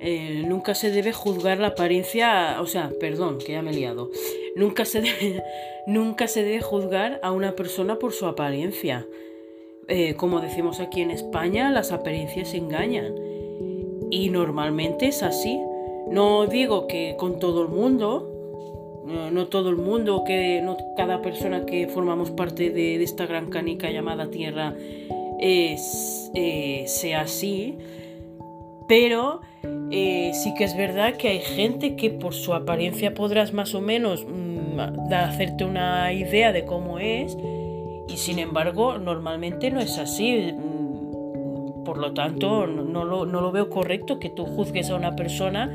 [0.03, 4.09] eh, nunca se debe juzgar la apariencia, o sea, perdón, que ya me he liado.
[4.55, 5.43] Nunca se debe,
[5.87, 9.05] nunca se debe juzgar a una persona por su apariencia.
[9.87, 13.13] Eh, como decimos aquí en España, las apariencias engañan.
[14.09, 15.59] Y normalmente es así.
[16.09, 18.27] No digo que con todo el mundo,
[19.05, 23.91] no, todo el mundo, que no cada persona que formamos parte de, esta gran canica
[23.91, 24.75] llamada Tierra
[25.39, 27.77] es, eh, sea así,
[28.87, 29.41] pero
[29.91, 33.81] eh, sí que es verdad que hay gente que por su apariencia podrás más o
[33.81, 34.79] menos mm,
[35.13, 37.37] hacerte una idea de cómo es
[38.07, 40.53] y sin embargo normalmente no es así.
[40.53, 45.73] Mm, por lo tanto, no lo, veo correcto que tú juzgues a una persona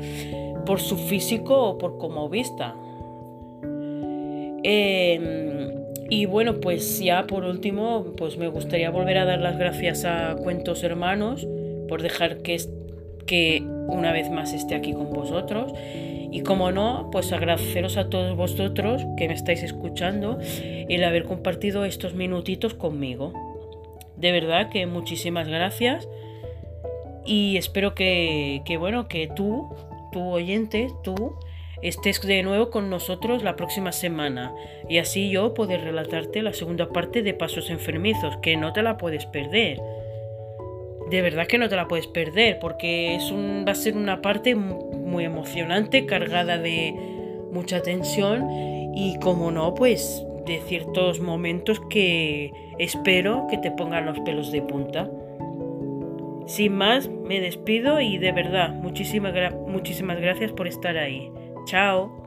[0.65, 2.75] por su físico o por cómo vista.
[4.63, 5.71] Em,
[6.09, 10.35] y bueno, pues ya por último, pues me gustaría volver a dar las gracias a
[10.41, 11.45] Cuentos Hermanos
[11.87, 12.57] por dejar que,
[13.27, 15.73] que una vez más esté aquí con vosotros.
[16.31, 21.85] Y como no, pues agradeceros a todos vosotros que me estáis escuchando el haber compartido
[21.85, 23.33] estos minutitos conmigo.
[24.15, 26.07] De verdad que muchísimas gracias.
[27.25, 29.69] Y espero que, que bueno, que tú,
[30.11, 31.35] tu oyente, tú,
[31.81, 34.53] estés de nuevo con nosotros la próxima semana
[34.89, 38.97] y así yo poder relatarte la segunda parte de Pasos Enfermizos, que no te la
[38.97, 39.79] puedes perder
[41.09, 44.21] de verdad que no te la puedes perder porque es un, va a ser una
[44.21, 46.93] parte muy emocionante, cargada de
[47.51, 48.47] mucha tensión
[48.95, 54.61] y como no, pues de ciertos momentos que espero que te pongan los pelos de
[54.61, 55.09] punta.
[56.45, 59.33] Sin más, me despido y de verdad, muchísimas,
[59.67, 61.29] muchísimas gracias por estar ahí.
[61.65, 62.26] Chao.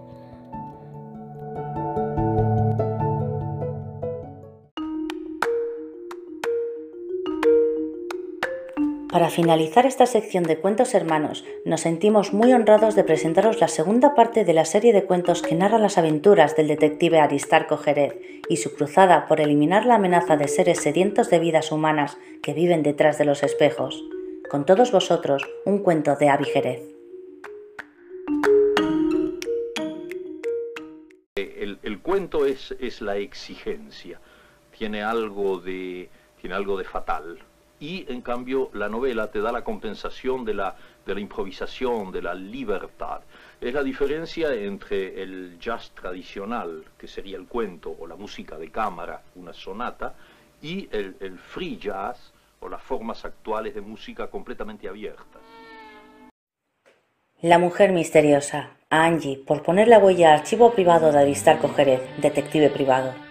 [9.10, 14.14] Para finalizar esta sección de cuentos hermanos, nos sentimos muy honrados de presentaros la segunda
[14.14, 18.14] parte de la serie de cuentos que narra las aventuras del detective Aristarco Jerez
[18.48, 22.84] y su cruzada por eliminar la amenaza de seres sedientos de vidas humanas que viven
[22.84, 24.00] detrás de los espejos.
[24.48, 26.82] Con todos vosotros, un cuento de Avi Jerez.
[31.34, 34.20] El, cuento es, es la exigencia,
[34.76, 36.08] tiene algo de,
[36.40, 37.38] tiene algo de fatal
[37.80, 42.22] y en cambio la novela te da la compensación de la, de la improvisación, de
[42.22, 43.22] la libertad.
[43.60, 48.70] Es la diferencia entre el jazz tradicional, que sería el cuento o la música de
[48.70, 50.14] cámara, una sonata,
[50.62, 55.40] y el, el free jazz o las formas actuales de música completamente abiertas.
[57.40, 63.29] La mujer misteriosa, Angie, por poner la huella archivo privado de Aristarco Jerez, detective privado.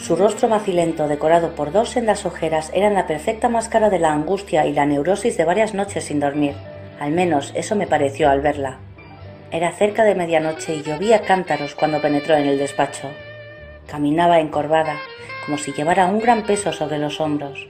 [0.00, 4.64] Su rostro macilento, decorado por dos sendas ojeras, era la perfecta máscara de la angustia
[4.64, 6.54] y la neurosis de varias noches sin dormir.
[6.98, 8.78] Al menos eso me pareció al verla.
[9.50, 13.10] Era cerca de medianoche y llovía cántaros cuando penetró en el despacho.
[13.86, 14.96] Caminaba encorvada,
[15.44, 17.68] como si llevara un gran peso sobre los hombros.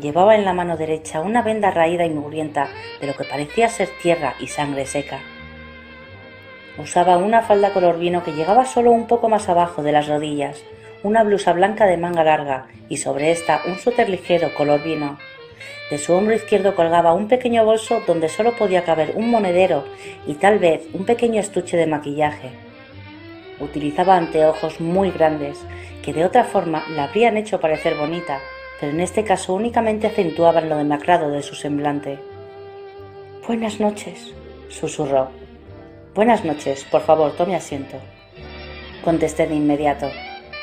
[0.00, 2.68] Llevaba en la mano derecha una venda raída y mugrienta
[2.98, 5.18] de lo que parecía ser tierra y sangre seca.
[6.78, 10.64] Usaba una falda color vino que llegaba solo un poco más abajo de las rodillas,
[11.02, 15.18] una blusa blanca de manga larga y sobre esta un suéter ligero color vino.
[15.90, 19.84] De su hombro izquierdo colgaba un pequeño bolso donde solo podía caber un monedero
[20.26, 22.50] y tal vez un pequeño estuche de maquillaje.
[23.60, 25.58] Utilizaba anteojos muy grandes,
[26.02, 28.40] que de otra forma la habrían hecho parecer bonita,
[28.80, 32.18] pero en este caso únicamente acentuaban lo demacrado de su semblante.
[33.46, 34.32] Buenas noches,
[34.68, 35.28] susurró.
[36.14, 37.96] Buenas noches, por favor, tome asiento.
[39.04, 40.08] Contesté de inmediato.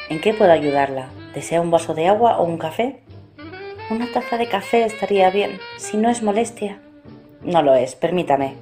[0.09, 1.09] ¿En qué puedo ayudarla?
[1.35, 3.01] ¿Desea un vaso de agua o un café?
[3.91, 6.79] Una taza de café estaría bien, si no es molestia.
[7.43, 8.55] No lo es, permítame.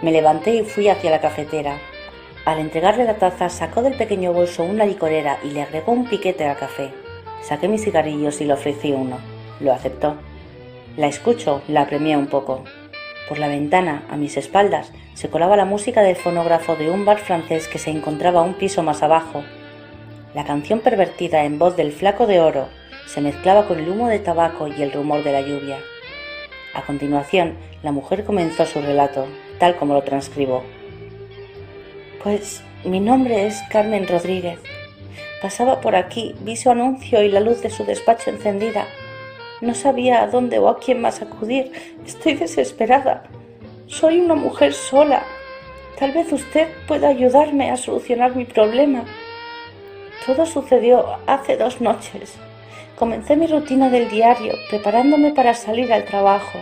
[0.00, 1.76] Me levanté y fui hacia la cafetera.
[2.46, 6.46] Al entregarle la taza sacó del pequeño bolso una licorera y le agregó un piquete
[6.46, 6.94] al café.
[7.42, 9.18] Saqué mis cigarrillos y le ofrecí uno.
[9.60, 10.16] Lo aceptó.
[10.96, 12.64] La escucho, la apremié un poco.
[13.28, 17.18] Por la ventana, a mis espaldas, se colaba la música del fonógrafo de un bar
[17.18, 19.42] francés que se encontraba un piso más abajo.
[20.34, 22.66] La canción pervertida en voz del flaco de oro
[23.06, 25.78] se mezclaba con el humo de tabaco y el rumor de la lluvia.
[26.74, 29.28] A continuación, la mujer comenzó su relato,
[29.60, 30.64] tal como lo transcribo.
[32.24, 34.58] Pues mi nombre es Carmen Rodríguez.
[35.40, 38.88] Pasaba por aquí, vi su anuncio y la luz de su despacho encendida.
[39.60, 41.70] No sabía a dónde o a quién más acudir.
[42.04, 43.22] Estoy desesperada.
[43.86, 45.22] Soy una mujer sola.
[45.96, 49.04] Tal vez usted pueda ayudarme a solucionar mi problema.
[50.26, 52.36] Todo sucedió hace dos noches.
[52.96, 56.58] Comencé mi rutina del diario, preparándome para salir al trabajo.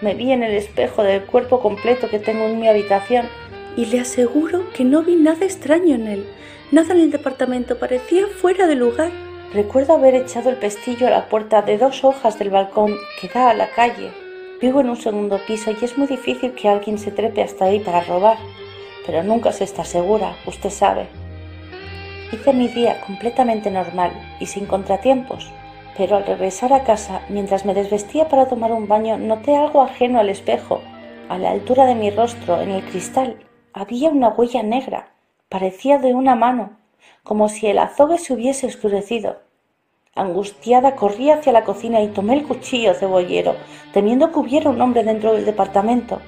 [0.00, 3.28] Me vi en el espejo del cuerpo completo que tengo en mi habitación
[3.76, 6.26] y le aseguro que no vi nada extraño en él.
[6.72, 9.12] Nada en el departamento parecía fuera de lugar.
[9.54, 13.50] Recuerdo haber echado el pestillo a la puerta de dos hojas del balcón que da
[13.50, 14.10] a la calle.
[14.60, 17.78] Vivo en un segundo piso y es muy difícil que alguien se trepe hasta ahí
[17.78, 18.38] para robar,
[19.06, 21.27] pero nunca se está segura, usted sabe.
[22.30, 25.50] Hice mi día completamente normal y sin contratiempos,
[25.96, 30.20] pero al regresar a casa, mientras me desvestía para tomar un baño, noté algo ajeno
[30.20, 30.82] al espejo.
[31.30, 33.38] A la altura de mi rostro, en el cristal,
[33.72, 35.14] había una huella negra,
[35.48, 36.72] parecía de una mano,
[37.22, 39.38] como si el azogue se hubiese oscurecido.
[40.14, 43.54] Angustiada corrí hacia la cocina y tomé el cuchillo cebollero,
[43.94, 46.20] temiendo que hubiera un hombre dentro del departamento.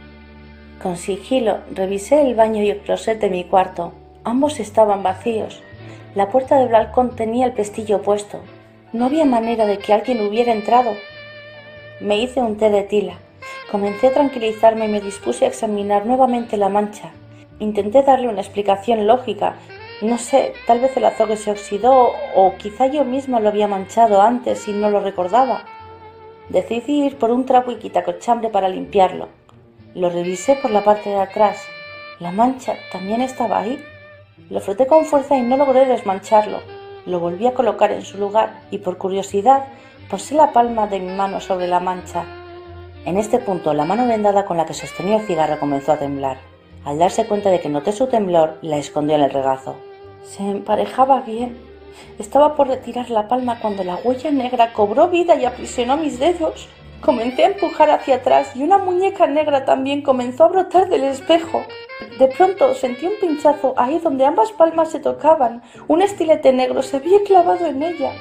[0.82, 3.92] Con sigilo revisé el baño y el closet de mi cuarto.
[4.24, 5.62] Ambos estaban vacíos.
[6.14, 8.40] La puerta del balcón tenía el pestillo puesto.
[8.92, 10.90] No había manera de que alguien hubiera entrado.
[12.00, 13.18] Me hice un té de tila.
[13.70, 17.12] Comencé a tranquilizarme y me dispuse a examinar nuevamente la mancha.
[17.60, 19.54] Intenté darle una explicación lógica.
[20.02, 24.20] No sé, tal vez el azogue se oxidó o quizá yo misma lo había manchado
[24.20, 25.64] antes y no lo recordaba.
[26.48, 29.28] Decidí ir por un trapo y quitacochambre para limpiarlo.
[29.94, 31.62] Lo revisé por la parte de atrás.
[32.18, 33.80] La mancha también estaba ahí.
[34.50, 36.58] Lo froté con fuerza y no logré desmancharlo.
[37.06, 39.66] Lo volví a colocar en su lugar y por curiosidad
[40.10, 42.24] posé la palma de mi mano sobre la mancha.
[43.04, 46.38] En este punto la mano vendada con la que sostenía el cigarro comenzó a temblar.
[46.84, 49.76] Al darse cuenta de que noté su temblor, la escondió en el regazo.
[50.24, 51.56] Se emparejaba bien.
[52.18, 56.68] Estaba por retirar la palma cuando la huella negra cobró vida y aprisionó mis dedos.
[57.00, 61.62] Comencé a empujar hacia atrás y una muñeca negra también comenzó a brotar del espejo.
[62.18, 65.62] De pronto sentí un pinchazo ahí donde ambas palmas se tocaban.
[65.88, 68.12] Un estilete negro se había clavado en ella.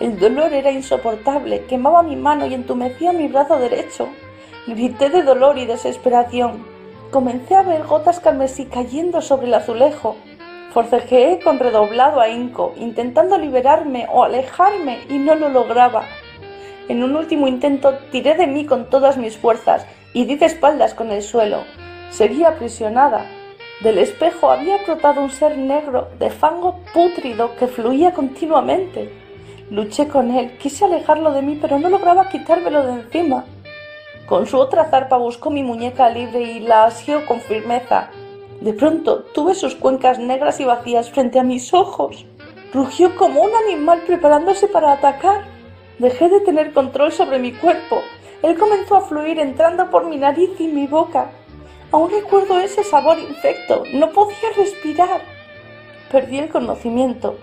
[0.00, 4.08] El dolor era insoportable, quemaba mi mano y entumecía mi brazo derecho.
[4.66, 6.66] Grité de dolor y desesperación.
[7.12, 10.16] Comencé a ver gotas carmesí cayendo sobre el azulejo.
[10.72, 16.02] Forcejeé con redoblado ahínco, intentando liberarme o alejarme y no lo lograba.
[16.88, 20.94] En un último intento tiré de mí con todas mis fuerzas y di de espaldas
[20.94, 21.64] con el suelo.
[22.10, 23.26] Seguía aprisionada.
[23.80, 29.10] Del espejo había brotado un ser negro de fango pútrido que fluía continuamente.
[29.70, 33.44] Luché con él, quise alejarlo de mí, pero no lograba quitármelo de encima.
[34.26, 38.10] Con su otra zarpa buscó mi muñeca libre y la asió con firmeza.
[38.60, 42.24] De pronto tuve sus cuencas negras y vacías frente a mis ojos.
[42.72, 45.53] Rugió como un animal preparándose para atacar.
[45.98, 48.02] Dejé de tener control sobre mi cuerpo.
[48.42, 51.30] Él comenzó a fluir entrando por mi nariz y mi boca.
[51.92, 53.84] Aún recuerdo ese sabor infecto.
[53.92, 55.20] No podía respirar.
[56.10, 57.36] Perdí el conocimiento.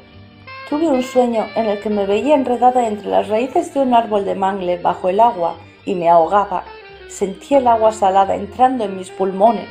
[0.70, 4.26] Tuve un sueño en el que me veía enredada entre las raíces de un árbol
[4.26, 6.64] de mangle bajo el agua y me ahogaba.
[7.10, 9.70] Sentí el agua salada entrando en mis pulmones.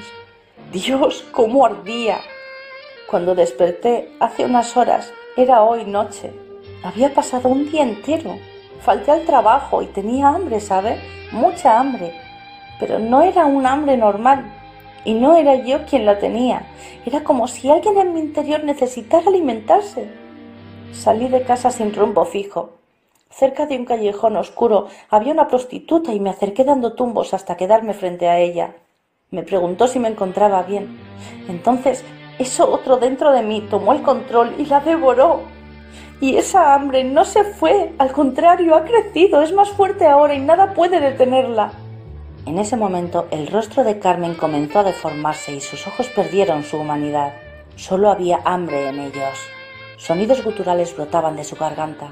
[0.73, 2.21] Dios, cómo ardía.
[3.07, 6.33] Cuando desperté hace unas horas, era hoy noche.
[6.83, 8.39] Había pasado un día entero.
[8.83, 10.99] Falté al trabajo y tenía hambre, ¿sabe?
[11.33, 12.15] Mucha hambre.
[12.79, 14.45] Pero no era un hambre normal.
[15.05, 16.63] Y no era yo quien la tenía.
[17.05, 20.09] Era como si alguien en mi interior necesitara alimentarse.
[20.93, 22.71] Salí de casa sin rumbo fijo.
[23.31, 27.95] Cerca de un callejón oscuro había una prostituta y me acerqué dando tumbos hasta quedarme
[27.95, 28.75] frente a ella.
[29.31, 30.99] Me preguntó si me encontraba bien.
[31.49, 32.05] Entonces,
[32.39, 35.43] eso otro dentro de mí tomó el control y la devoró.
[36.21, 40.41] Y esa hambre no se fue, al contrario, ha crecido, es más fuerte ahora y
[40.41, 41.73] nada puede detenerla.
[42.45, 46.77] En ese momento el rostro de Carmen comenzó a deformarse y sus ojos perdieron su
[46.77, 47.33] humanidad.
[47.77, 49.39] Solo había hambre en ellos.
[49.97, 52.09] Sonidos guturales brotaban de su garganta.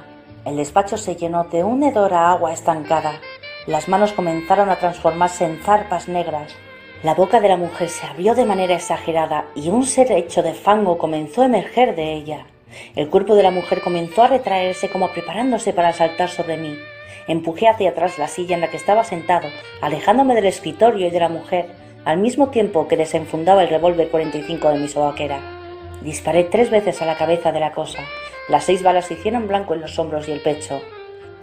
[0.46, 3.20] El despacho se llenó de un hedor a agua estancada.
[3.66, 6.54] Las manos comenzaron a transformarse en zarpas negras.
[7.02, 10.54] La boca de la mujer se abrió de manera exagerada y un ser hecho de
[10.54, 12.46] fango comenzó a emerger de ella.
[12.94, 16.76] El cuerpo de la mujer comenzó a retraerse como preparándose para saltar sobre mí.
[17.26, 19.48] Empujé hacia atrás la silla en la que estaba sentado,
[19.80, 21.66] alejándome del escritorio y de la mujer,
[22.04, 25.40] al mismo tiempo que desenfundaba el revólver 45 de mi sobaquera.
[26.02, 27.98] Disparé tres veces a la cabeza de la cosa.
[28.48, 30.80] Las seis balas se hicieron blanco en los hombros y el pecho.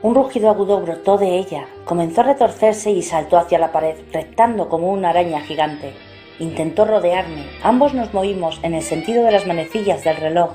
[0.02, 4.70] Un rugido agudo brotó de ella, comenzó a retorcerse y saltó hacia la pared, reptando
[4.70, 5.94] como una araña gigante.
[6.40, 7.46] Intentó rodearme.
[7.64, 10.52] Ambos nos movimos en el sentido de las manecillas del reloj.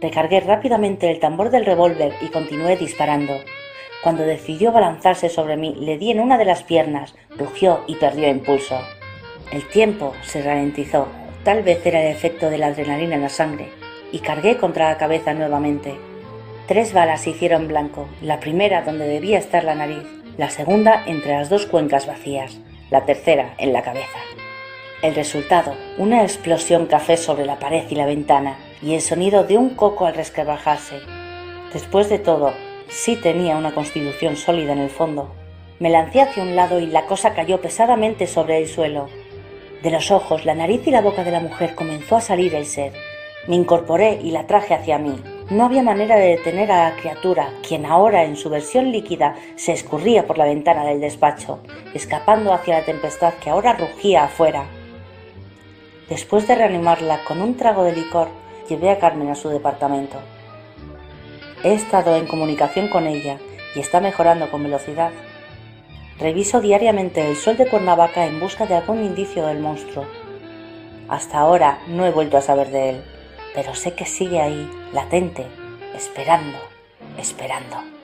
[0.00, 3.34] Recargué rápidamente el tambor del revólver y continué disparando.
[4.02, 8.28] Cuando decidió balanzarse sobre mí, le di en una de las piernas, rugió y perdió
[8.28, 8.78] impulso.
[9.52, 11.08] El tiempo se ralentizó,
[11.44, 13.70] tal vez era el efecto de la adrenalina en la sangre,
[14.12, 15.96] y cargué contra la cabeza nuevamente.
[16.66, 20.04] Tres balas se hicieron blanco, la primera donde debía estar la nariz,
[20.36, 22.58] la segunda entre las dos cuencas vacías,
[22.90, 24.18] la tercera en la cabeza.
[25.02, 29.58] El resultado, una explosión café sobre la pared y la ventana, y el sonido de
[29.58, 31.00] un coco al resquebrajarse.
[31.72, 32.52] Después de todo,
[32.88, 35.30] sí tenía una constitución sólida en el fondo.
[35.78, 39.08] Me lancé hacia un lado y la cosa cayó pesadamente sobre el suelo.
[39.82, 42.66] De los ojos, la nariz y la boca de la mujer comenzó a salir el
[42.66, 42.92] ser.
[43.46, 45.22] Me incorporé y la traje hacia mí.
[45.50, 49.72] No había manera de detener a la criatura, quien ahora en su versión líquida se
[49.72, 51.60] escurría por la ventana del despacho,
[51.94, 54.64] escapando hacia la tempestad que ahora rugía afuera.
[56.08, 58.28] Después de reanimarla con un trago de licor,
[58.68, 60.18] llevé a Carmen a su departamento.
[61.64, 63.38] He estado en comunicación con ella
[63.74, 65.10] y está mejorando con velocidad.
[66.18, 70.06] Reviso diariamente el sol de Cuernavaca en busca de algún indicio del monstruo.
[71.08, 73.04] Hasta ahora no he vuelto a saber de él
[73.56, 75.46] pero sé que sigue ahí, latente,
[75.94, 76.58] esperando,
[77.16, 77.95] esperando.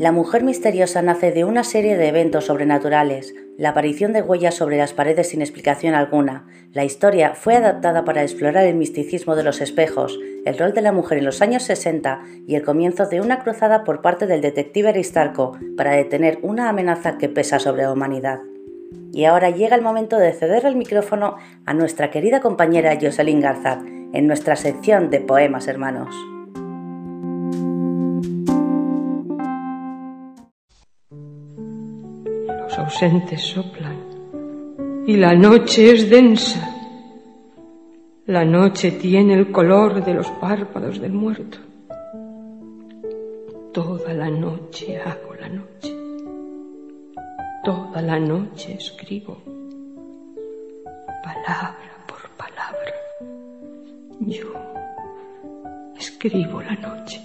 [0.00, 4.78] La mujer misteriosa nace de una serie de eventos sobrenaturales, la aparición de huellas sobre
[4.78, 6.46] las paredes sin explicación alguna.
[6.72, 10.92] La historia fue adaptada para explorar el misticismo de los espejos, el rol de la
[10.92, 14.88] mujer en los años 60 y el comienzo de una cruzada por parte del detective
[14.88, 18.40] Aristarco para detener una amenaza que pesa sobre la humanidad.
[19.12, 21.36] Y ahora llega el momento de ceder el micrófono
[21.66, 23.82] a nuestra querida compañera Jocelyn Garzat
[24.14, 26.16] en nuestra sección de Poemas Hermanos.
[32.78, 34.10] Ausentes soplan
[35.06, 36.76] y la noche es densa.
[38.26, 41.58] La noche tiene el color de los párpados del muerto.
[43.72, 45.96] Toda la noche hago la noche.
[47.64, 49.38] Toda la noche escribo.
[51.24, 52.94] Palabra por palabra.
[54.20, 54.52] Yo
[55.98, 57.20] escribo la noche.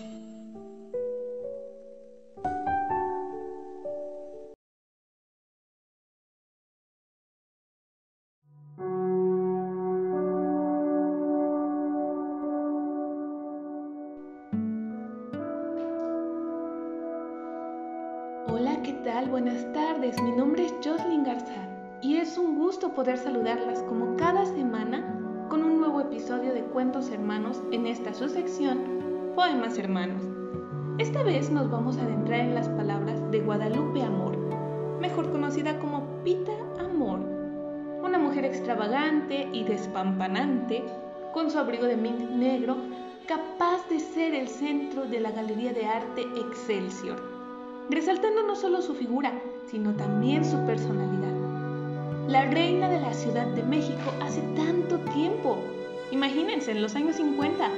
[22.85, 28.13] Gusto poder saludarlas como cada semana con un nuevo episodio de Cuentos Hermanos en esta
[28.13, 30.21] su sección Poemas Hermanos.
[30.99, 34.37] Esta vez nos vamos a adentrar en las palabras de Guadalupe Amor,
[34.99, 37.21] mejor conocida como Pita Amor,
[38.03, 40.83] una mujer extravagante y despampanante
[41.33, 42.75] con su abrigo de mink negro,
[43.27, 47.19] capaz de ser el centro de la Galería de Arte Excelsior
[47.89, 49.31] resaltando no solo su figura,
[49.67, 51.34] sino también su personalidad.
[52.27, 55.57] La reina de la Ciudad de México hace tanto tiempo,
[56.11, 57.69] imagínense, en los años 50.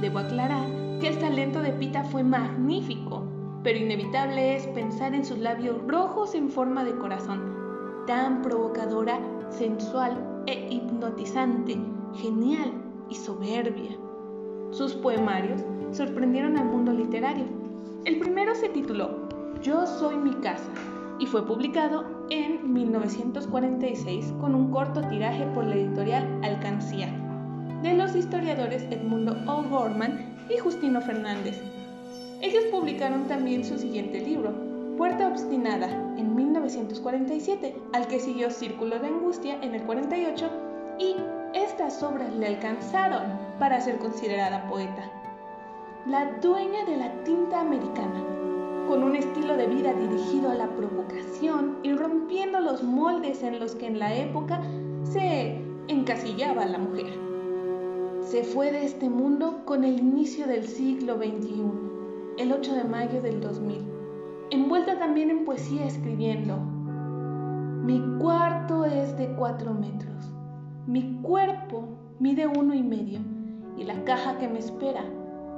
[0.00, 0.66] Debo aclarar
[1.00, 3.22] que el talento de Pita fue magnífico,
[3.62, 10.42] pero inevitable es pensar en sus labios rojos en forma de corazón, tan provocadora, sensual
[10.46, 11.78] e hipnotizante,
[12.16, 12.72] genial
[13.08, 13.96] y soberbia.
[14.70, 17.64] Sus poemarios sorprendieron al mundo literario
[18.04, 19.28] el primero se tituló
[19.62, 20.70] Yo soy mi casa
[21.18, 27.08] y fue publicado en 1946 con un corto tiraje por la editorial Alcancía,
[27.82, 31.60] de los historiadores Edmundo O'Gorman y Justino Fernández.
[32.40, 34.52] Ellos publicaron también su siguiente libro,
[34.96, 40.50] Puerta Obstinada, en 1947, al que siguió Círculo de Angustia en el 48,
[40.98, 41.16] y
[41.54, 43.22] estas obras le alcanzaron
[43.58, 45.10] para ser considerada poeta.
[46.06, 48.22] La dueña de la tinta americana,
[48.88, 53.74] con un estilo de vida dirigido a la provocación y rompiendo los moldes en los
[53.74, 54.60] que en la época
[55.04, 57.18] se encasillaba la mujer.
[58.20, 61.64] Se fue de este mundo con el inicio del siglo XXI,
[62.38, 63.78] el 8 de mayo del 2000,
[64.50, 66.58] envuelta también en poesía escribiendo,
[67.84, 70.32] mi cuarto es de cuatro metros,
[70.86, 73.20] mi cuerpo mide uno y medio
[73.76, 75.04] y la caja que me espera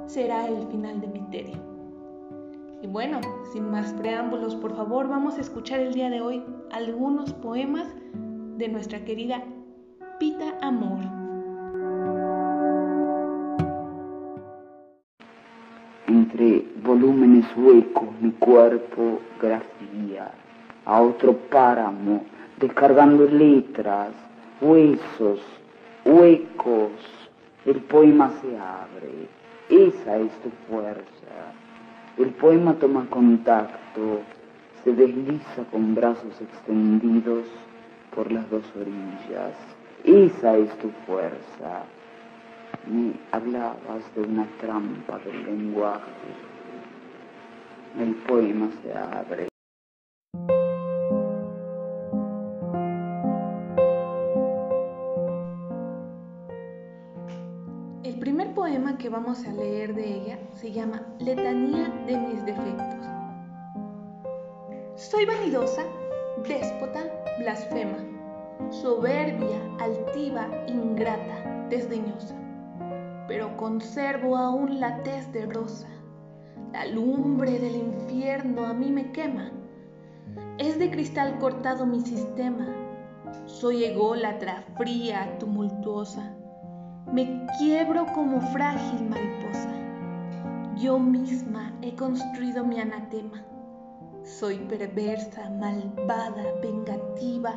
[0.07, 1.66] será el final de mi tedio.
[2.81, 3.19] Y bueno,
[3.51, 7.87] sin más preámbulos, por favor, vamos a escuchar el día de hoy algunos poemas
[8.57, 9.43] de nuestra querida
[10.19, 10.99] Pita Amor.
[16.07, 20.31] Entre volúmenes huecos mi cuerpo grafía
[20.85, 22.23] a otro páramo,
[22.59, 24.11] descargando letras,
[24.61, 25.39] huesos,
[26.05, 26.91] huecos.
[27.65, 29.27] El poema se abre,
[29.69, 31.53] esa es tu fuerza.
[32.17, 34.21] El poema toma contacto,
[34.83, 37.45] se desliza con brazos extendidos
[38.15, 39.53] por las dos orillas.
[40.03, 41.83] Esa es tu fuerza.
[42.91, 46.11] Me hablabas de una trampa del lenguaje.
[47.99, 49.47] El poema se abre.
[59.07, 63.07] Que vamos a leer de ella se llama Letanía de mis defectos.
[64.97, 65.83] Soy vanidosa,
[66.45, 67.05] déspota,
[67.39, 67.99] blasfema,
[68.69, 72.35] soberbia, altiva, ingrata, desdeñosa,
[73.29, 75.87] pero conservo aún la tez de rosa.
[76.73, 79.53] La lumbre del infierno a mí me quema.
[80.57, 82.67] Es de cristal cortado mi sistema.
[83.45, 86.36] Soy ególatra, fría, tumultuosa.
[87.11, 89.71] Me quiebro como frágil mariposa.
[90.75, 93.43] Yo misma he construido mi anatema.
[94.23, 97.55] Soy perversa, malvada, vengativa.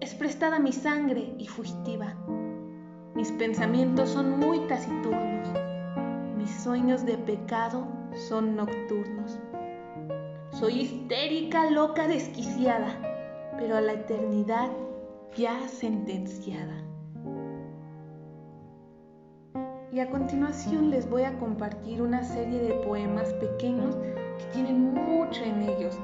[0.00, 2.14] Es prestada mi sangre y fugitiva.
[3.14, 5.48] Mis pensamientos son muy taciturnos.
[6.36, 7.86] Mis sueños de pecado
[8.28, 9.38] son nocturnos.
[10.50, 14.68] Soy histérica, loca, desquiciada, pero a la eternidad
[15.34, 16.85] ya sentenciada.
[19.96, 25.42] Y a continuación les voy a compartir una serie de poemas pequeños que tienen mucho
[25.42, 25.98] en ellos.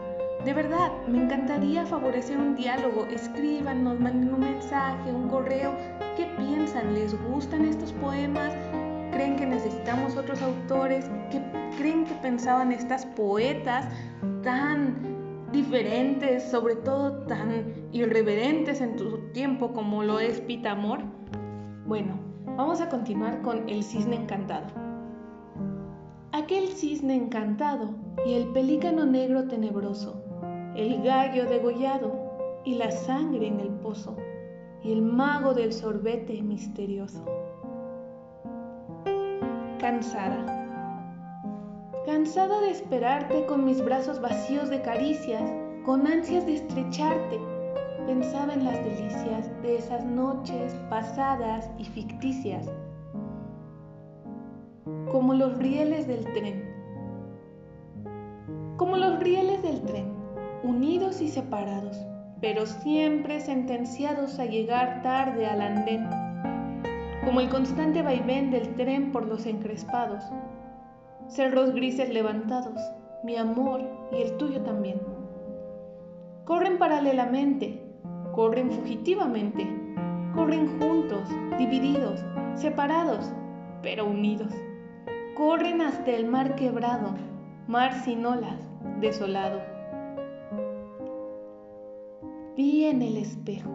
[0.46, 3.04] De verdad, me encantaría favorecer un diálogo.
[3.04, 5.74] Escríbanos, manden un mensaje, un correo.
[6.16, 6.94] ¿Qué piensan?
[6.94, 8.54] ¿Les gustan estos poemas?
[9.12, 11.10] ¿Creen que necesitamos otros autores?
[11.30, 11.42] ¿Qué
[11.76, 13.86] creen que pensaban estas poetas
[14.42, 21.00] tan diferentes, sobre todo tan irreverentes en tu tiempo como lo es Pita Amor?
[21.84, 24.66] Bueno, vamos a continuar con El cisne encantado.
[26.32, 27.90] Aquel cisne encantado
[28.26, 30.22] y el pelícano negro tenebroso,
[30.74, 32.12] el gallo degollado
[32.64, 34.16] y la sangre en el pozo,
[34.82, 37.24] y el mago del sorbete misterioso.
[39.78, 40.58] Cansada.
[42.06, 45.42] Cansada de esperarte con mis brazos vacíos de caricias,
[45.84, 47.38] con ansias de estrecharte,
[48.06, 52.68] pensaba en las delicias de esas noches pasadas y ficticias,
[55.10, 56.64] como los rieles del tren.
[58.76, 60.12] Como los rieles del tren,
[60.62, 61.96] unidos y separados,
[62.40, 66.08] pero siempre sentenciados a llegar tarde al andén,
[67.24, 70.24] como el constante vaivén del tren por los encrespados,
[71.28, 72.80] cerros grises levantados,
[73.22, 75.00] mi amor y el tuyo también.
[76.44, 77.80] Corren paralelamente,
[78.32, 79.66] corren fugitivamente,
[80.34, 81.28] corren juntos,
[81.58, 82.24] divididos,
[82.54, 83.30] separados,
[83.82, 84.52] pero unidos.
[85.36, 87.14] Corren hasta el mar quebrado,
[87.66, 88.58] mar sin olas,
[89.00, 89.60] desolado.
[92.56, 93.70] Vi en el espejo.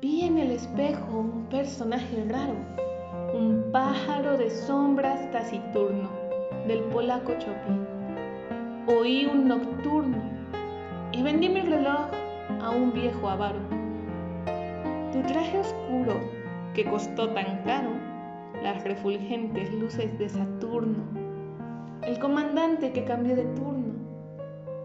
[0.00, 2.54] Vi en el espejo un personaje raro,
[3.34, 6.08] un pájaro de sombras taciturno,
[6.66, 7.86] del polaco Chopin.
[8.86, 10.29] Oí un nocturno
[11.20, 12.08] y vendí mi reloj
[12.62, 13.60] a un viejo avaro.
[15.12, 16.18] Tu traje oscuro,
[16.72, 17.90] que costó tan caro,
[18.62, 21.04] las refulgentes luces de Saturno,
[22.06, 23.92] el comandante que cambió de turno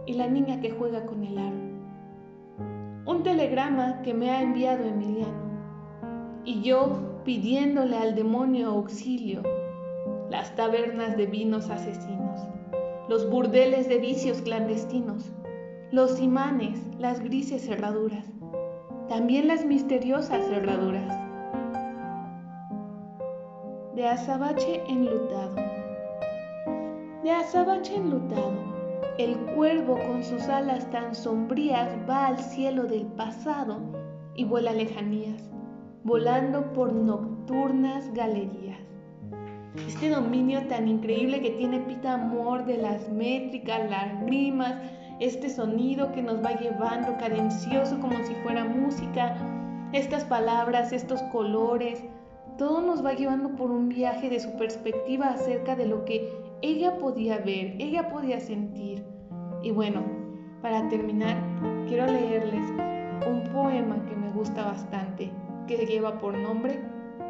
[0.05, 1.55] y la niña que juega con el aro.
[3.05, 5.45] Un telegrama que me ha enviado Emiliano
[6.43, 9.41] y yo pidiéndole al demonio auxilio,
[10.29, 12.41] las tabernas de vinos asesinos,
[13.07, 15.31] los burdeles de vicios clandestinos,
[15.95, 18.25] los imanes, las grises cerraduras,
[19.07, 21.21] también las misteriosas cerraduras.
[23.95, 25.55] de azabache enlutado.
[27.23, 28.51] De azabache enlutado,
[29.17, 33.79] el cuervo con sus alas tan sombrías va al cielo del pasado
[34.35, 35.49] y vuela lejanías,
[36.03, 38.81] volando por nocturnas galerías.
[39.87, 44.75] Este dominio tan increíble que tiene Pita Amor de las métricas, las rimas,
[45.19, 49.35] este sonido que nos va llevando cadencioso como si fuera música,
[49.93, 52.03] estas palabras, estos colores,
[52.57, 56.97] todo nos va llevando por un viaje de su perspectiva acerca de lo que ella
[56.97, 59.05] podía ver, ella podía sentir.
[59.61, 60.03] Y bueno,
[60.61, 61.37] para terminar,
[61.87, 62.69] quiero leerles
[63.27, 65.31] un poema que me gusta bastante,
[65.67, 66.79] que lleva por nombre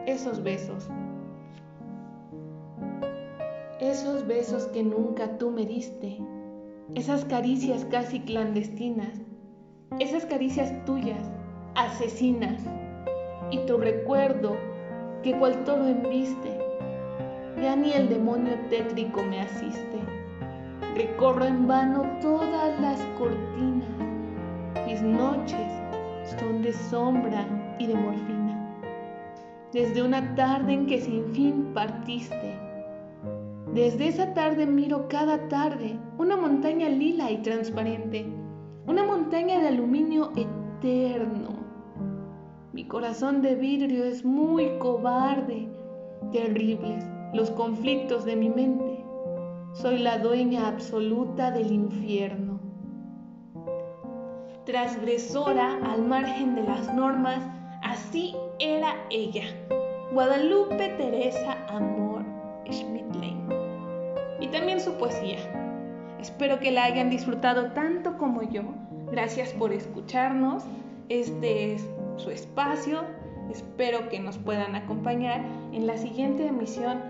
[0.06, 0.90] Esos besos.
[3.80, 6.20] Esos besos que nunca tú me diste,
[6.94, 9.20] esas caricias casi clandestinas,
[10.00, 11.32] esas caricias tuyas,
[11.74, 12.62] asesinas,
[13.50, 14.56] y tu recuerdo
[15.24, 16.60] que cual toro embiste,
[17.62, 20.00] ya ni el demonio tétrico me asiste.
[20.96, 23.90] Recorro en vano todas las cortinas,
[24.86, 25.68] mis noches
[26.40, 27.46] son de sombra
[27.80, 28.82] y de morfina.
[29.74, 32.65] Desde una tarde en que sin fin partiste,
[33.76, 38.26] desde esa tarde miro cada tarde una montaña lila y transparente,
[38.88, 41.50] una montaña de aluminio eterno.
[42.72, 45.68] Mi corazón de vidrio es muy cobarde,
[46.32, 47.04] terribles
[47.34, 49.04] los conflictos de mi mente.
[49.74, 52.62] Soy la dueña absoluta del infierno.
[54.66, 57.46] Transgresora al margen de las normas,
[57.84, 59.44] así era ella.
[60.14, 62.24] Guadalupe Teresa Amor
[62.72, 63.45] Schmidtlein
[64.56, 65.38] también su poesía.
[66.20, 68.64] Espero que la hayan disfrutado tanto como yo.
[69.12, 70.64] Gracias por escucharnos.
[71.10, 71.86] Este es
[72.16, 73.02] su espacio.
[73.52, 75.42] Espero que nos puedan acompañar
[75.74, 77.02] en la siguiente emisión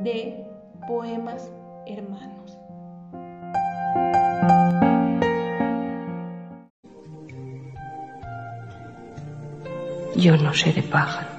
[0.00, 0.46] de
[0.86, 1.50] Poemas
[1.86, 2.58] Hermanos.
[10.16, 11.32] Yo no sé de pájaros.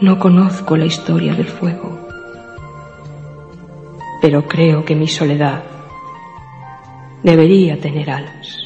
[0.00, 2.07] No conozco la historia del fuego
[4.20, 5.62] pero creo que mi soledad
[7.22, 8.58] debería tener alas.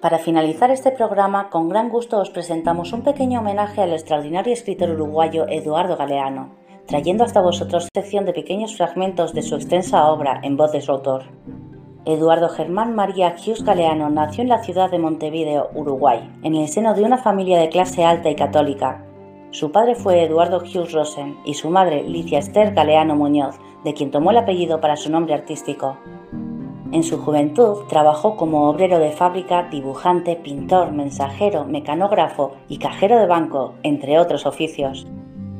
[0.00, 4.90] Para finalizar este programa, con gran gusto os presentamos un pequeño homenaje al extraordinario escritor
[4.90, 6.54] uruguayo Eduardo Galeano,
[6.86, 10.92] trayendo hasta vosotros sección de pequeños fragmentos de su extensa obra en voz de su
[10.92, 11.24] autor.
[12.06, 16.94] Eduardo Germán María Hughes Galeano nació en la ciudad de Montevideo, Uruguay, en el seno
[16.94, 19.04] de una familia de clase alta y católica.
[19.50, 24.12] Su padre fue Eduardo Hughes Rosen y su madre Licia Esther Galeano Muñoz, de quien
[24.12, 25.96] tomó el apellido para su nombre artístico.
[26.92, 33.26] En su juventud trabajó como obrero de fábrica, dibujante, pintor, mensajero, mecanógrafo y cajero de
[33.26, 35.08] banco, entre otros oficios.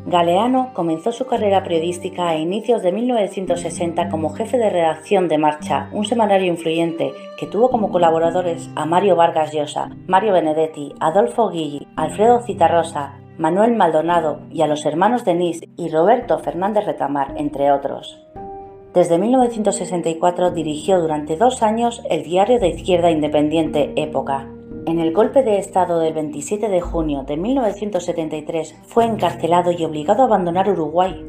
[0.07, 5.90] Galeano comenzó su carrera periodística a inicios de 1960 como jefe de redacción de Marcha,
[5.92, 11.88] un semanario influyente que tuvo como colaboradores a Mario Vargas Llosa, Mario Benedetti, Adolfo Guilli,
[11.96, 18.24] Alfredo Citarrosa, Manuel Maldonado y a los hermanos Denis y Roberto Fernández Retamar, entre otros.
[18.94, 24.46] Desde 1964 dirigió durante dos años el diario de izquierda independiente Época,
[24.87, 30.22] en el golpe de Estado del 27 de junio de 1973 fue encarcelado y obligado
[30.22, 31.26] a abandonar Uruguay.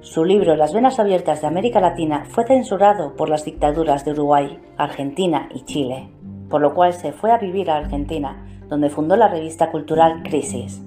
[0.00, 4.60] Su libro Las venas abiertas de América Latina fue censurado por las dictaduras de Uruguay,
[4.76, 6.08] Argentina y Chile,
[6.48, 10.80] por lo cual se fue a vivir a Argentina, donde fundó la revista cultural Crisis.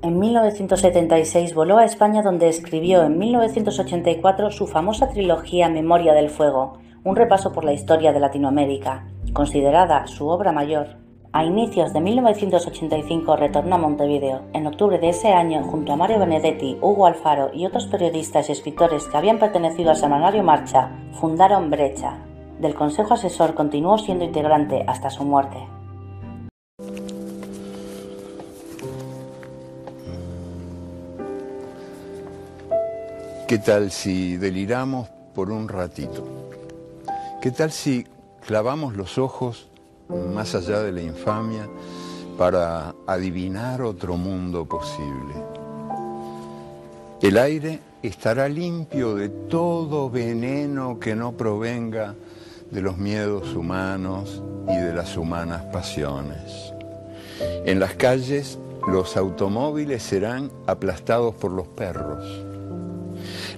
[0.00, 6.78] En 1976 voló a España donde escribió en 1984 su famosa trilogía Memoria del Fuego,
[7.04, 11.05] un repaso por la historia de Latinoamérica, considerada su obra mayor
[11.36, 14.40] a inicios de 1985 retornó a Montevideo.
[14.54, 18.52] En octubre de ese año, junto a Mario Benedetti, Hugo Alfaro y otros periodistas y
[18.52, 20.88] escritores que habían pertenecido al semanario Marcha,
[21.20, 22.16] fundaron Brecha.
[22.58, 25.58] Del Consejo Asesor continuó siendo integrante hasta su muerte.
[33.46, 36.26] ¿Qué tal si deliramos por un ratito?
[37.42, 38.06] ¿Qué tal si
[38.40, 39.68] clavamos los ojos
[40.08, 41.68] más allá de la infamia,
[42.38, 45.34] para adivinar otro mundo posible.
[47.22, 52.14] El aire estará limpio de todo veneno que no provenga
[52.70, 56.72] de los miedos humanos y de las humanas pasiones.
[57.64, 62.24] En las calles los automóviles serán aplastados por los perros.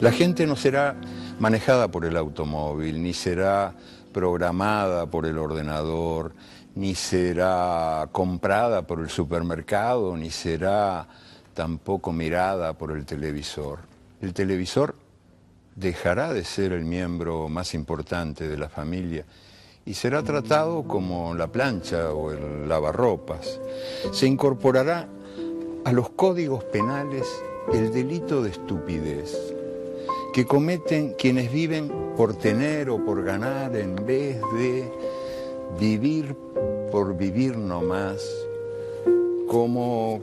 [0.00, 0.96] La gente no será
[1.38, 3.74] manejada por el automóvil, ni será
[4.18, 6.32] programada por el ordenador,
[6.74, 11.06] ni será comprada por el supermercado, ni será
[11.54, 13.78] tampoco mirada por el televisor.
[14.20, 14.96] El televisor
[15.76, 19.24] dejará de ser el miembro más importante de la familia
[19.86, 23.60] y será tratado como la plancha o el lavarropas.
[24.10, 25.06] Se incorporará
[25.84, 27.24] a los códigos penales
[27.72, 29.54] el delito de estupidez
[30.38, 34.88] que cometen quienes viven por tener o por ganar en vez de
[35.80, 36.36] vivir
[36.92, 38.22] por vivir nomás,
[39.48, 40.20] como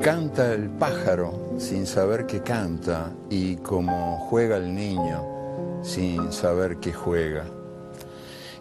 [0.00, 6.94] canta el pájaro sin saber que canta y como juega el niño sin saber que
[6.94, 7.44] juega.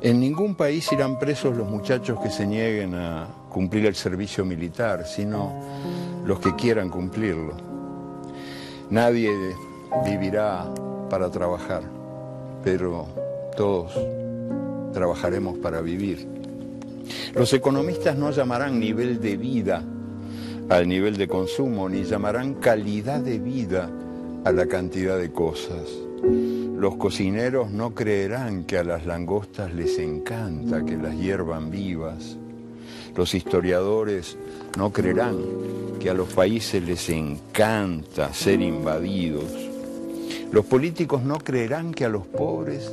[0.02, 5.08] En ningún país irán presos los muchachos que se nieguen a cumplir el servicio militar,
[5.08, 5.54] sino
[6.26, 7.56] los que quieran cumplirlo.
[8.90, 9.32] Nadie
[10.06, 10.66] vivirá
[11.10, 11.84] para trabajar,
[12.64, 13.08] pero
[13.56, 13.94] todos
[14.94, 16.28] trabajaremos para vivir.
[17.34, 19.84] Los economistas no llamarán nivel de vida
[20.70, 23.90] al nivel de consumo, ni llamarán calidad de vida
[24.46, 25.90] a la cantidad de cosas.
[26.24, 32.38] Los cocineros no creerán que a las langostas les encanta que las hiervan vivas.
[33.16, 34.38] Los historiadores
[34.78, 35.38] no creerán
[36.00, 39.71] que a los países les encanta ser invadidos.
[40.52, 42.92] Los políticos no creerán que a los pobres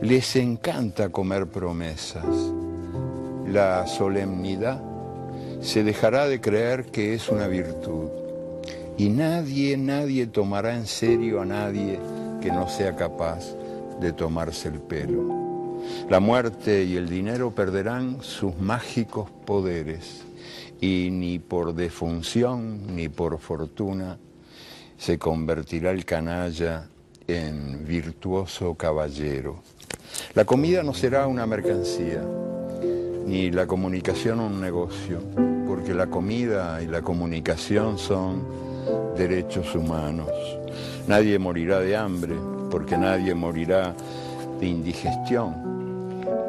[0.00, 2.24] les encanta comer promesas.
[3.46, 4.82] La solemnidad
[5.60, 8.08] se dejará de creer que es una virtud.
[8.96, 11.98] Y nadie, nadie tomará en serio a nadie
[12.40, 13.44] que no sea capaz
[14.00, 15.78] de tomarse el pelo.
[16.08, 20.22] La muerte y el dinero perderán sus mágicos poderes
[20.80, 24.18] y ni por defunción ni por fortuna
[24.98, 26.86] se convertirá el canalla
[27.26, 29.62] en virtuoso caballero.
[30.34, 32.22] La comida no será una mercancía,
[33.26, 35.20] ni la comunicación un negocio,
[35.66, 38.44] porque la comida y la comunicación son
[39.16, 40.30] derechos humanos.
[41.08, 42.34] Nadie morirá de hambre,
[42.70, 43.94] porque nadie morirá
[44.60, 45.54] de indigestión.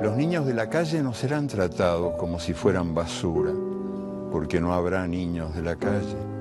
[0.01, 3.51] Los niños de la calle no serán tratados como si fueran basura,
[4.31, 6.34] porque no habrá niños de la calle.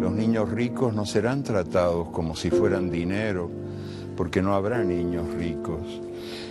[0.00, 3.50] Los niños ricos no serán tratados como si fueran dinero,
[4.16, 5.80] porque no habrá niños ricos.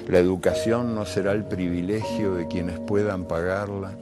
[0.07, 3.93] La educación no será el privilegio de quienes puedan pagarla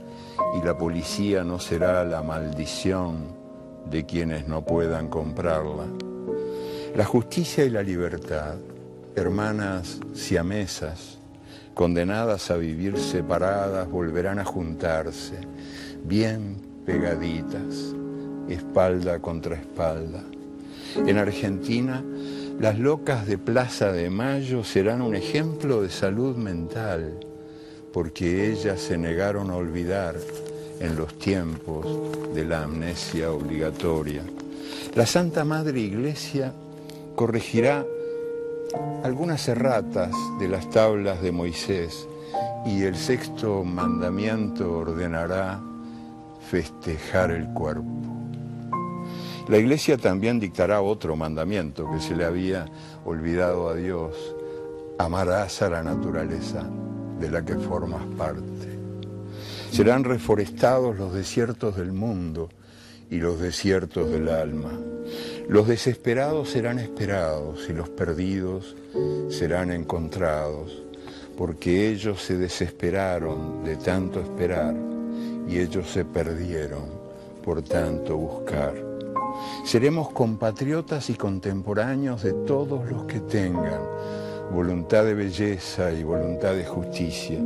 [0.59, 3.41] y la policía no será la maldición
[3.89, 5.85] de quienes no puedan comprarla.
[6.95, 8.55] La justicia y la libertad,
[9.15, 11.19] hermanas siamesas,
[11.73, 15.35] condenadas a vivir separadas, volverán a juntarse,
[16.03, 17.95] bien pegaditas,
[18.53, 20.23] espalda contra espalda.
[20.95, 22.03] En Argentina,
[22.59, 27.19] las locas de Plaza de Mayo serán un ejemplo de salud mental,
[27.93, 30.15] porque ellas se negaron a olvidar
[30.79, 31.85] en los tiempos
[32.33, 34.23] de la amnesia obligatoria.
[34.95, 36.53] La Santa Madre Iglesia
[37.15, 37.85] corregirá
[39.03, 42.07] algunas erratas de las tablas de Moisés
[42.65, 45.59] y el sexto mandamiento ordenará
[46.49, 48.10] festejar el cuerpo.
[49.51, 52.67] La iglesia también dictará otro mandamiento que se le había
[53.03, 54.15] olvidado a Dios.
[54.97, 56.63] Amarás a la naturaleza
[57.19, 58.79] de la que formas parte.
[59.69, 62.47] Serán reforestados los desiertos del mundo
[63.09, 64.71] y los desiertos del alma.
[65.49, 68.77] Los desesperados serán esperados y los perdidos
[69.27, 70.81] serán encontrados,
[71.37, 74.73] porque ellos se desesperaron de tanto esperar
[75.45, 76.85] y ellos se perdieron
[77.43, 78.90] por tanto buscar.
[79.63, 83.81] Seremos compatriotas y contemporáneos de todos los que tengan
[84.51, 87.39] voluntad de belleza y voluntad de justicia.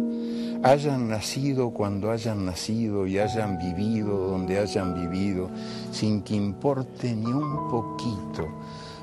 [0.63, 5.49] Hayan nacido cuando hayan nacido y hayan vivido donde hayan vivido,
[5.91, 8.47] sin que importe ni un poquito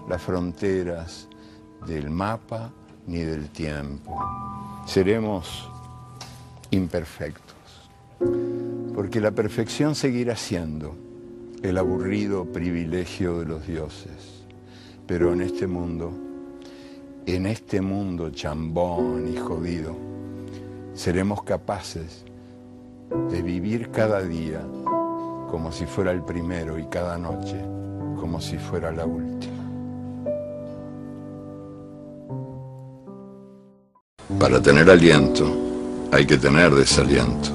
[0.09, 1.29] las fronteras
[1.87, 2.73] del mapa
[3.07, 4.19] ni del tiempo.
[4.85, 5.69] Seremos
[6.71, 7.55] imperfectos,
[8.95, 11.12] porque la perfección seguirá siendo
[11.63, 14.45] el aburrido privilegio de los dioses.
[15.07, 16.13] Pero en este mundo,
[17.27, 19.97] en este mundo chambón y jodido,
[20.95, 22.25] seremos capaces
[23.31, 24.61] de vivir cada día
[25.51, 27.57] como si fuera el primero y cada noche
[28.19, 29.53] como si fuera la última.
[34.39, 35.53] Para tener aliento
[36.11, 37.51] hay que tener desaliento.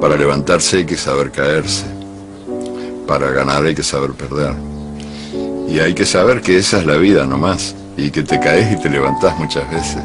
[0.00, 1.93] Para levantarse hay que saber caerse.
[3.06, 4.54] Para ganar hay que saber perder.
[5.68, 7.74] Y hay que saber que esa es la vida nomás.
[7.96, 10.02] y que te caes y te levantás muchas veces.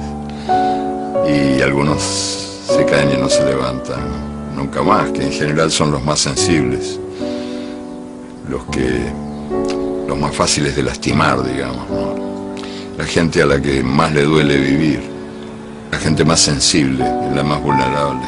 [1.27, 4.29] Y algunos se caen y no se levantan
[4.59, 6.99] nunca más, que en general son los más sensibles,
[8.49, 9.11] los que
[10.07, 11.85] los más fáciles de lastimar, digamos,
[12.97, 15.01] la gente a la que más le duele vivir,
[15.91, 18.25] la gente más sensible, la más vulnerable.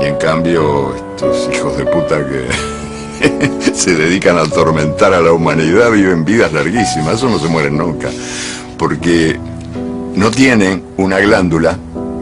[0.00, 2.46] Y en cambio, estos hijos de puta que
[3.74, 8.08] se dedican a atormentar a la humanidad viven vidas larguísimas, eso no se mueren nunca,
[8.78, 9.38] porque
[10.14, 11.78] no tienen una glándula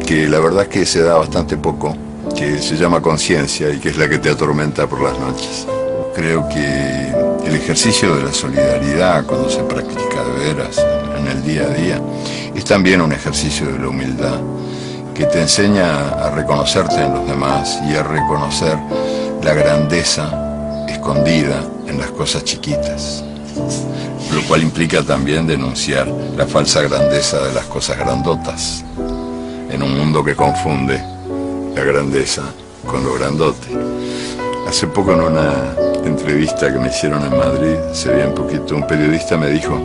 [0.06, 1.96] que la verdad es que se da bastante poco,
[2.36, 5.66] que se llama conciencia y que es la que te atormenta por las noches.
[6.14, 10.84] Creo que el ejercicio de la solidaridad cuando se practica de veras
[11.18, 12.02] en el día a día
[12.54, 14.40] es también un ejercicio de la humildad
[15.14, 18.76] que te enseña a reconocerte en los demás y a reconocer
[19.42, 20.47] la grandeza
[21.86, 23.24] en las cosas chiquitas,
[24.34, 26.06] lo cual implica también denunciar
[26.36, 28.84] la falsa grandeza de las cosas grandotas,
[29.70, 31.02] en un mundo que confunde
[31.74, 32.42] la grandeza
[32.86, 33.68] con lo grandote.
[34.68, 38.86] Hace poco en una entrevista que me hicieron en Madrid, se veía un poquito, un
[38.86, 39.80] periodista me dijo,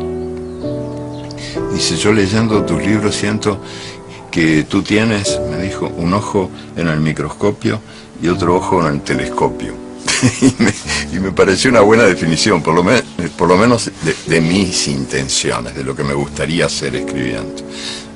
[1.74, 3.60] dice, yo leyendo tus libros siento
[4.30, 7.80] que tú tienes, me dijo, un ojo en el microscopio
[8.22, 9.84] y otro ojo en el telescopio.
[11.12, 12.86] y, me, pareció una buena definición, por lo,
[13.38, 13.92] por lo menos
[14.28, 17.62] de, mis intenciones, de lo que me gustaría hacer escribiendo.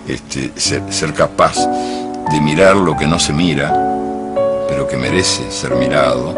[0.08, 1.58] Este, ser, capaz
[2.32, 3.74] de mirar lo que no se mira,
[4.70, 6.34] pero que merece ser mirado,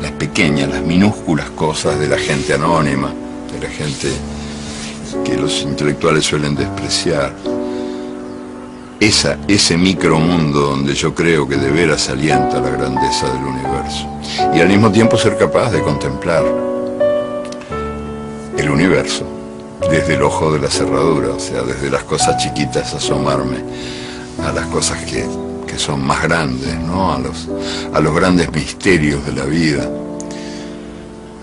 [0.00, 3.12] las pequeñas, las minúsculas cosas de la gente anónima,
[3.52, 4.08] de la gente
[5.24, 7.34] que los intelectuales suelen despreciar
[9.06, 14.08] esa, ese micromundo donde yo creo que de veras alienta la grandeza del universo.
[14.54, 16.42] Y al mismo tiempo ser capaz de contemplar
[18.56, 19.26] el universo
[19.90, 23.58] desde el ojo de la cerradura, o sea, desde las cosas chiquitas asomarme
[24.42, 25.26] a las cosas que,
[25.66, 27.12] que son más grandes, ¿no?
[27.12, 27.48] a, los,
[27.92, 29.86] a los grandes misterios de la vida,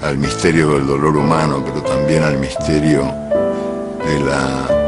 [0.01, 3.03] al misterio del dolor humano, pero también al misterio
[4.03, 4.80] de la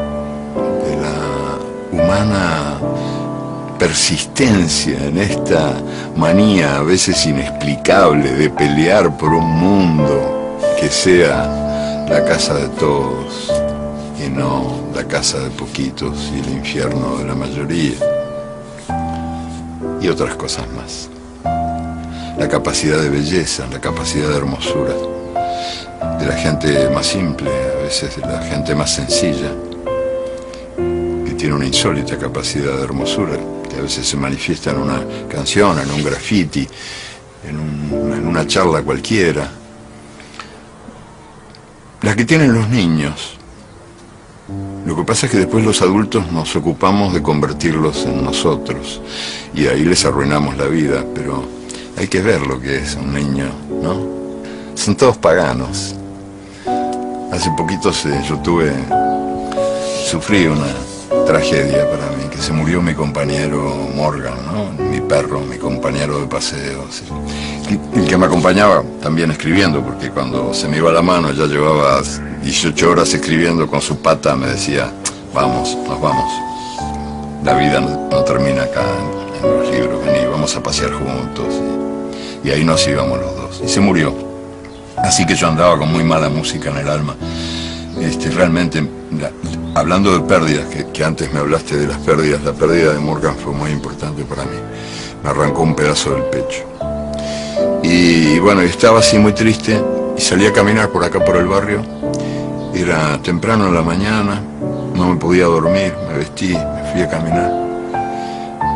[3.84, 5.74] persistencia en esta
[6.16, 13.52] manía a veces inexplicable de pelear por un mundo que sea la casa de todos
[14.26, 17.98] y no la casa de poquitos y el infierno de la mayoría
[20.02, 21.10] y otras cosas más.
[22.38, 24.94] La capacidad de belleza, la capacidad de hermosura
[26.20, 29.52] de la gente más simple, a veces de la gente más sencilla
[31.44, 33.38] tiene una insólita capacidad de hermosura,
[33.70, 36.66] que a veces se manifiesta en una canción, en un graffiti,
[37.46, 39.52] en, una charla cualquiera.
[42.02, 43.38] La que tienen los niños.
[44.86, 49.02] Lo que pasa es que después los adultos nos ocupamos de convertirlos en nosotros
[49.54, 51.44] y ahí les arruinamos la vida, pero
[51.98, 54.00] hay que ver lo que es un niño, ¿no?
[54.76, 55.94] Son todos paganos.
[57.34, 57.92] Hace poquito
[58.30, 58.72] yo tuve,
[60.10, 60.93] sufrí una,
[61.26, 64.84] tragedia para mí, que se murió mi compañero Morgan, ¿no?
[64.84, 66.86] mi perro, mi compañero de paseo.
[67.96, 72.02] El que me acompañaba también escribiendo, porque cuando se me iba la mano, ya llevaba
[72.44, 74.92] 18 horas escribiendo con su pata, me decía,
[75.34, 76.32] vamos, nos vamos.
[77.44, 78.84] La vida no, termina acá
[79.42, 81.48] en, los libros, vení, vamos a pasear juntos.
[82.44, 83.62] Y ahí nos íbamos los dos.
[83.66, 84.14] Y se murió.
[84.98, 87.16] Así que yo andaba con muy mala música en el alma.
[88.00, 88.84] Este, realmente
[89.76, 93.54] hablando de pérdidas, que, antes me hablaste de las pérdidas, la pérdida de Morgan fue
[93.54, 94.58] muy importante para mí.
[95.24, 96.64] Me arrancó un pedazo del pecho.
[97.84, 99.82] Y bueno, estaba así muy triste
[100.18, 101.84] y salí a caminar por acá por el barrio.
[102.74, 104.42] Era temprano en la mañana,
[104.96, 107.52] no me podía dormir, me vestí, me fui a caminar.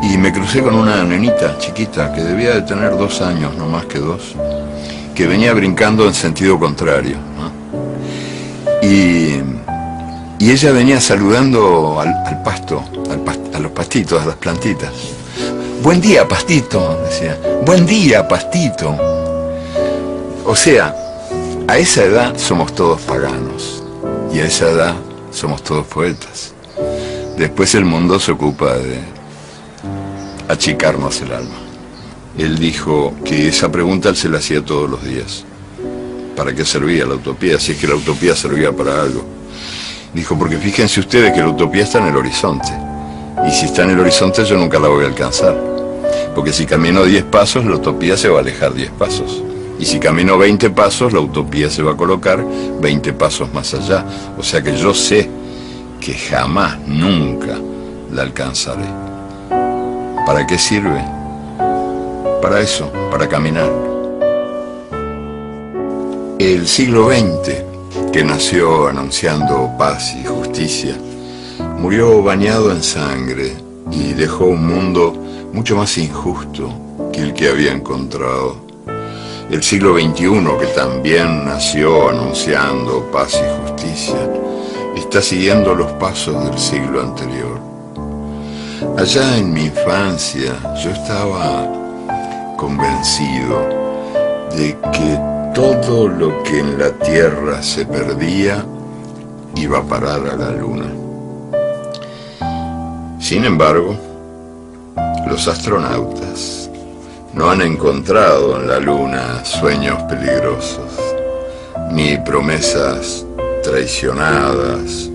[0.03, 3.85] Y me crucé con una nenita chiquita que debía de tener dos años, no más
[3.85, 4.35] que dos,
[5.15, 7.17] que venía brincando en sentido contrario.
[10.39, 12.83] Y ella venía saludando al, pasto,
[13.53, 14.91] a los pastitos, a las plantitas.
[15.81, 17.37] Buen día, pastito, decía.
[17.65, 18.95] Buen día, pastito.
[20.45, 20.95] O sea,
[21.67, 23.83] a esa edad somos todos paganos
[24.31, 24.95] y a esa edad
[25.31, 26.53] somos todos poetas.
[27.37, 28.99] Después el mundo se ocupa de
[30.47, 31.57] achicarnos el alma.
[32.37, 35.43] Él dijo que esa pregunta él se la hacía todos los días.
[36.37, 37.59] ¿Para qué servía la utopía?
[37.59, 39.25] Si es que la utopía servía para algo.
[40.13, 42.71] Dijo, porque fíjense ustedes que la utopía está en el horizonte.
[43.47, 45.57] Y si está en el horizonte yo nunca la voy a alcanzar.
[46.35, 49.43] Porque si camino 10 pasos, la utopía se va a alejar 10 pasos.
[49.79, 52.45] Y si camino 20 pasos, la utopía se va a colocar
[52.81, 54.05] 20 pasos más allá.
[54.37, 55.27] O sea que yo sé
[55.99, 57.57] que jamás, nunca
[58.13, 58.85] la alcanzaré.
[60.23, 61.03] ¿Para qué sirve?
[62.43, 63.96] Para eso, para caminar.
[66.39, 70.95] El siglo XX, que nació anunciando paz y justicia,
[71.79, 73.55] murió bañado en sangre
[73.89, 75.15] y dejó un mundo
[75.51, 76.71] mucho más injusto
[77.11, 78.55] que el que había encontrado.
[79.49, 84.29] El siglo XXI, que también nació anunciando paz y justicia,
[84.95, 87.59] está siguiendo los pasos del siglo anterior.
[88.95, 91.67] Allá en mi infancia yo estaba
[92.57, 93.67] convencido
[94.55, 98.63] de que todo lo que en la Tierra se perdía
[99.55, 100.85] iba a parar a la Luna.
[103.19, 103.95] Sin embargo,
[105.27, 106.69] los astronautas
[107.33, 110.91] no han encontrado en la Luna sueños peligrosos,
[111.91, 113.25] ni promesas
[113.63, 115.09] traicionadas,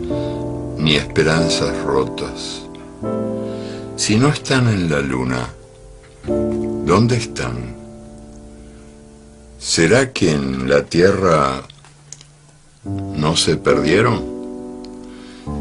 [0.77, 2.63] ni esperanzas rotas.
[3.97, 5.49] Si no están en la Luna,
[6.27, 7.82] ¿dónde están?
[9.63, 11.63] ¿Será que en la Tierra
[12.85, 14.21] no se perdieron?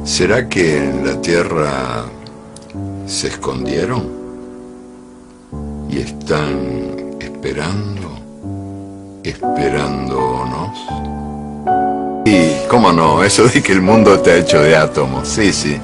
[0.06, 2.06] ¿Será que en la Tierra
[3.06, 4.10] se escondieron
[5.88, 8.10] y están esperando,
[9.24, 10.80] esperándonos?
[12.26, 13.24] Y, ¿cómo no?
[13.24, 15.28] Eso de que el mundo está hecho de átomos.
[15.28, 15.78] Sí, sí.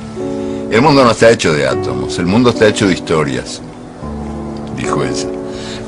[0.71, 3.61] El mundo no está hecho de átomos, el mundo está hecho de historias,
[4.75, 5.36] dijo ella.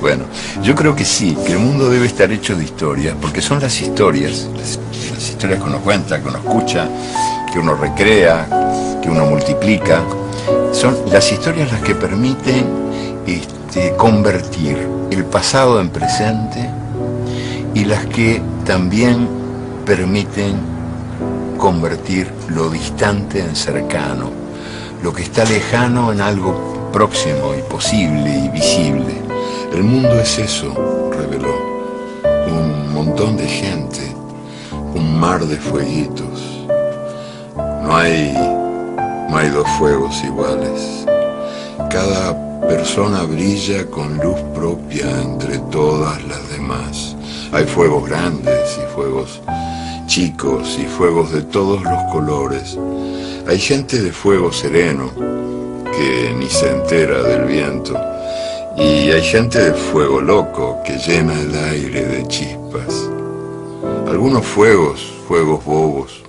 [0.01, 0.23] Bueno,
[0.63, 3.81] yo creo que sí, que el mundo debe estar hecho de historias, porque son las
[3.81, 4.79] historias, las,
[5.29, 6.87] historias que uno cuenta, que uno escucha,
[7.51, 8.47] que uno recrea,
[9.01, 10.01] que uno multiplica,
[10.71, 12.65] son las historias las que permiten
[13.27, 14.77] este, convertir
[15.11, 16.69] el pasado en presente
[17.73, 19.27] y las que también
[19.85, 20.55] permiten
[21.57, 24.31] convertir lo distante en cercano,
[25.03, 29.28] lo que está lejano en algo próximo y posible y visible.
[29.71, 30.73] El mundo es eso,
[31.11, 31.55] reveló.
[32.47, 34.01] Un montón de gente,
[34.95, 36.65] un mar de fueguitos.
[37.55, 38.33] No hay,
[39.29, 41.05] no hay dos fuegos iguales.
[41.91, 42.35] Cada
[42.67, 47.15] persona brilla con luz propia entre todas las demás.
[47.51, 49.39] Hay fuegos grandes y fuegos
[50.07, 52.75] chicos y fuegos de todos los colores.
[53.47, 58.08] Hay gente de fuego sereno que ni se entera del viento
[58.79, 63.09] y hay gente de fuego loco que llena el aire de chispas.
[64.07, 66.23] Algunos fuegos, fuegos bobos,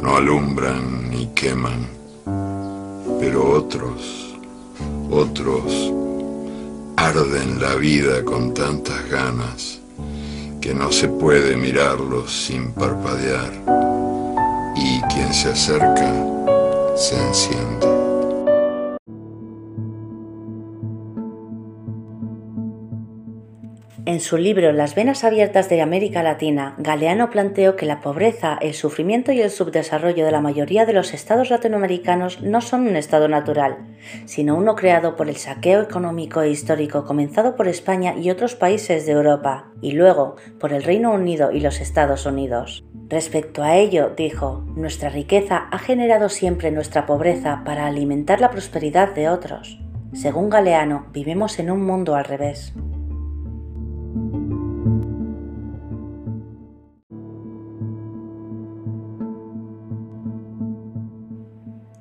[0.00, 1.88] no alumbran ni queman,
[3.20, 4.36] pero otros,
[5.10, 5.92] otros
[6.96, 9.80] arden la vida con tantas ganas
[10.60, 13.52] que no se puede mirarlos sin parpadear
[14.76, 16.14] y quien se acerca
[16.94, 17.91] se enciende.
[24.12, 28.74] En su libro Las venas abiertas de América Latina, Galeano planteó que la pobreza, el
[28.74, 33.26] sufrimiento y el subdesarrollo de la mayoría de los estados latinoamericanos no son un estado
[33.26, 33.78] natural,
[34.26, 39.06] sino uno creado por el saqueo económico e histórico comenzado por España y otros países
[39.06, 42.84] de Europa, y luego por el Reino Unido y los Estados Unidos.
[43.08, 49.14] Respecto a ello, dijo, nuestra riqueza ha generado siempre nuestra pobreza para alimentar la prosperidad
[49.14, 49.80] de otros.
[50.12, 52.74] Según Galeano, vivimos en un mundo al revés.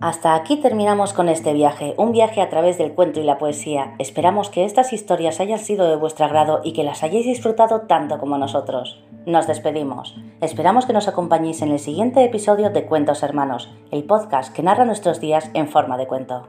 [0.01, 3.93] Hasta aquí terminamos con este viaje, un viaje a través del cuento y la poesía.
[3.99, 8.17] Esperamos que estas historias hayan sido de vuestro agrado y que las hayáis disfrutado tanto
[8.17, 9.03] como nosotros.
[9.27, 10.15] Nos despedimos.
[10.41, 14.85] Esperamos que nos acompañéis en el siguiente episodio de Cuentos Hermanos, el podcast que narra
[14.85, 16.47] nuestros días en forma de cuento.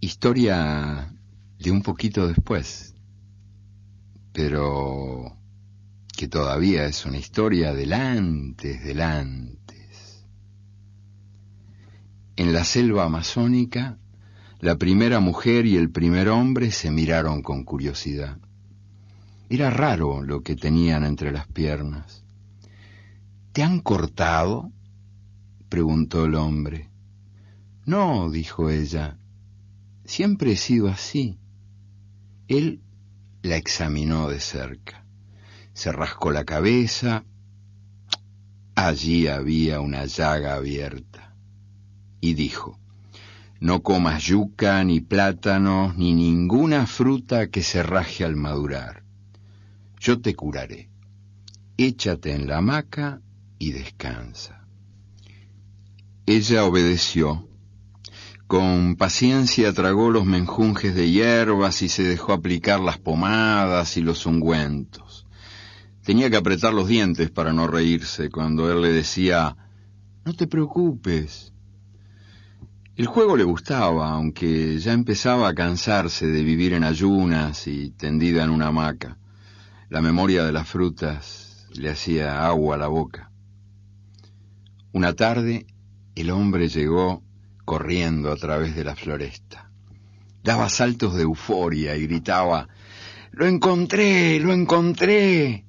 [0.00, 1.14] Historia
[1.60, 2.96] de un poquito después,
[4.32, 5.43] pero
[6.14, 10.24] que todavía es una historia del antes del antes.
[12.36, 13.98] En la selva amazónica,
[14.60, 18.38] la primera mujer y el primer hombre se miraron con curiosidad.
[19.48, 22.24] Era raro lo que tenían entre las piernas.
[23.52, 24.72] ¿Te han cortado?
[25.68, 26.90] preguntó el hombre.
[27.84, 29.18] No, dijo ella,
[30.04, 31.38] siempre he sido así.
[32.48, 32.82] Él
[33.42, 35.03] la examinó de cerca
[35.74, 37.24] se rascó la cabeza,
[38.76, 41.34] allí había una llaga abierta,
[42.20, 42.78] y dijo,
[43.60, 49.02] No comas yuca, ni plátanos, ni ninguna fruta que se raje al madurar.
[50.00, 50.90] Yo te curaré.
[51.76, 53.20] Échate en la hamaca
[53.58, 54.64] y descansa.
[56.26, 57.48] Ella obedeció.
[58.46, 64.24] Con paciencia tragó los menjunjes de hierbas y se dejó aplicar las pomadas y los
[64.26, 65.13] ungüentos.
[66.04, 69.56] Tenía que apretar los dientes para no reírse cuando él le decía,
[70.24, 71.54] No te preocupes,
[72.96, 78.44] el juego le gustaba, aunque ya empezaba a cansarse de vivir en ayunas y tendida
[78.44, 79.18] en una hamaca.
[79.88, 83.32] La memoria de las frutas le hacía agua a la boca.
[84.92, 85.66] Una tarde
[86.14, 87.24] el hombre llegó
[87.64, 89.70] corriendo a través de la floresta.
[90.44, 92.68] Daba saltos de euforia y gritaba
[93.32, 95.63] Lo encontré, lo encontré.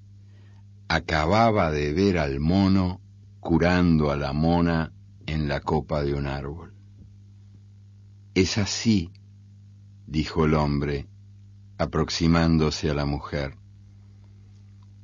[0.96, 3.02] Acababa de ver al mono
[3.42, 4.94] curando a la mona
[5.26, 6.74] en la copa de un árbol.
[8.34, 9.12] Es así,
[10.08, 11.10] dijo el hombre,
[11.78, 13.58] aproximándose a la mujer.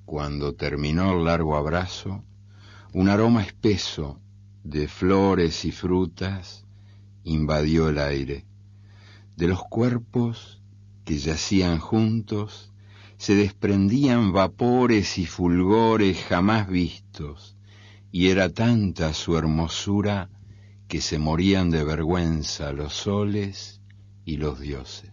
[0.05, 2.23] Cuando terminó el largo abrazo,
[2.93, 4.21] un aroma espeso
[4.63, 6.65] de flores y frutas
[7.25, 8.45] invadió el aire.
[9.35, 10.63] De los cuerpos
[11.03, 12.70] que yacían juntos
[13.21, 17.55] se desprendían vapores y fulgores jamás vistos,
[18.11, 20.31] y era tanta su hermosura
[20.87, 23.79] que se morían de vergüenza los soles
[24.25, 25.10] y los dioses.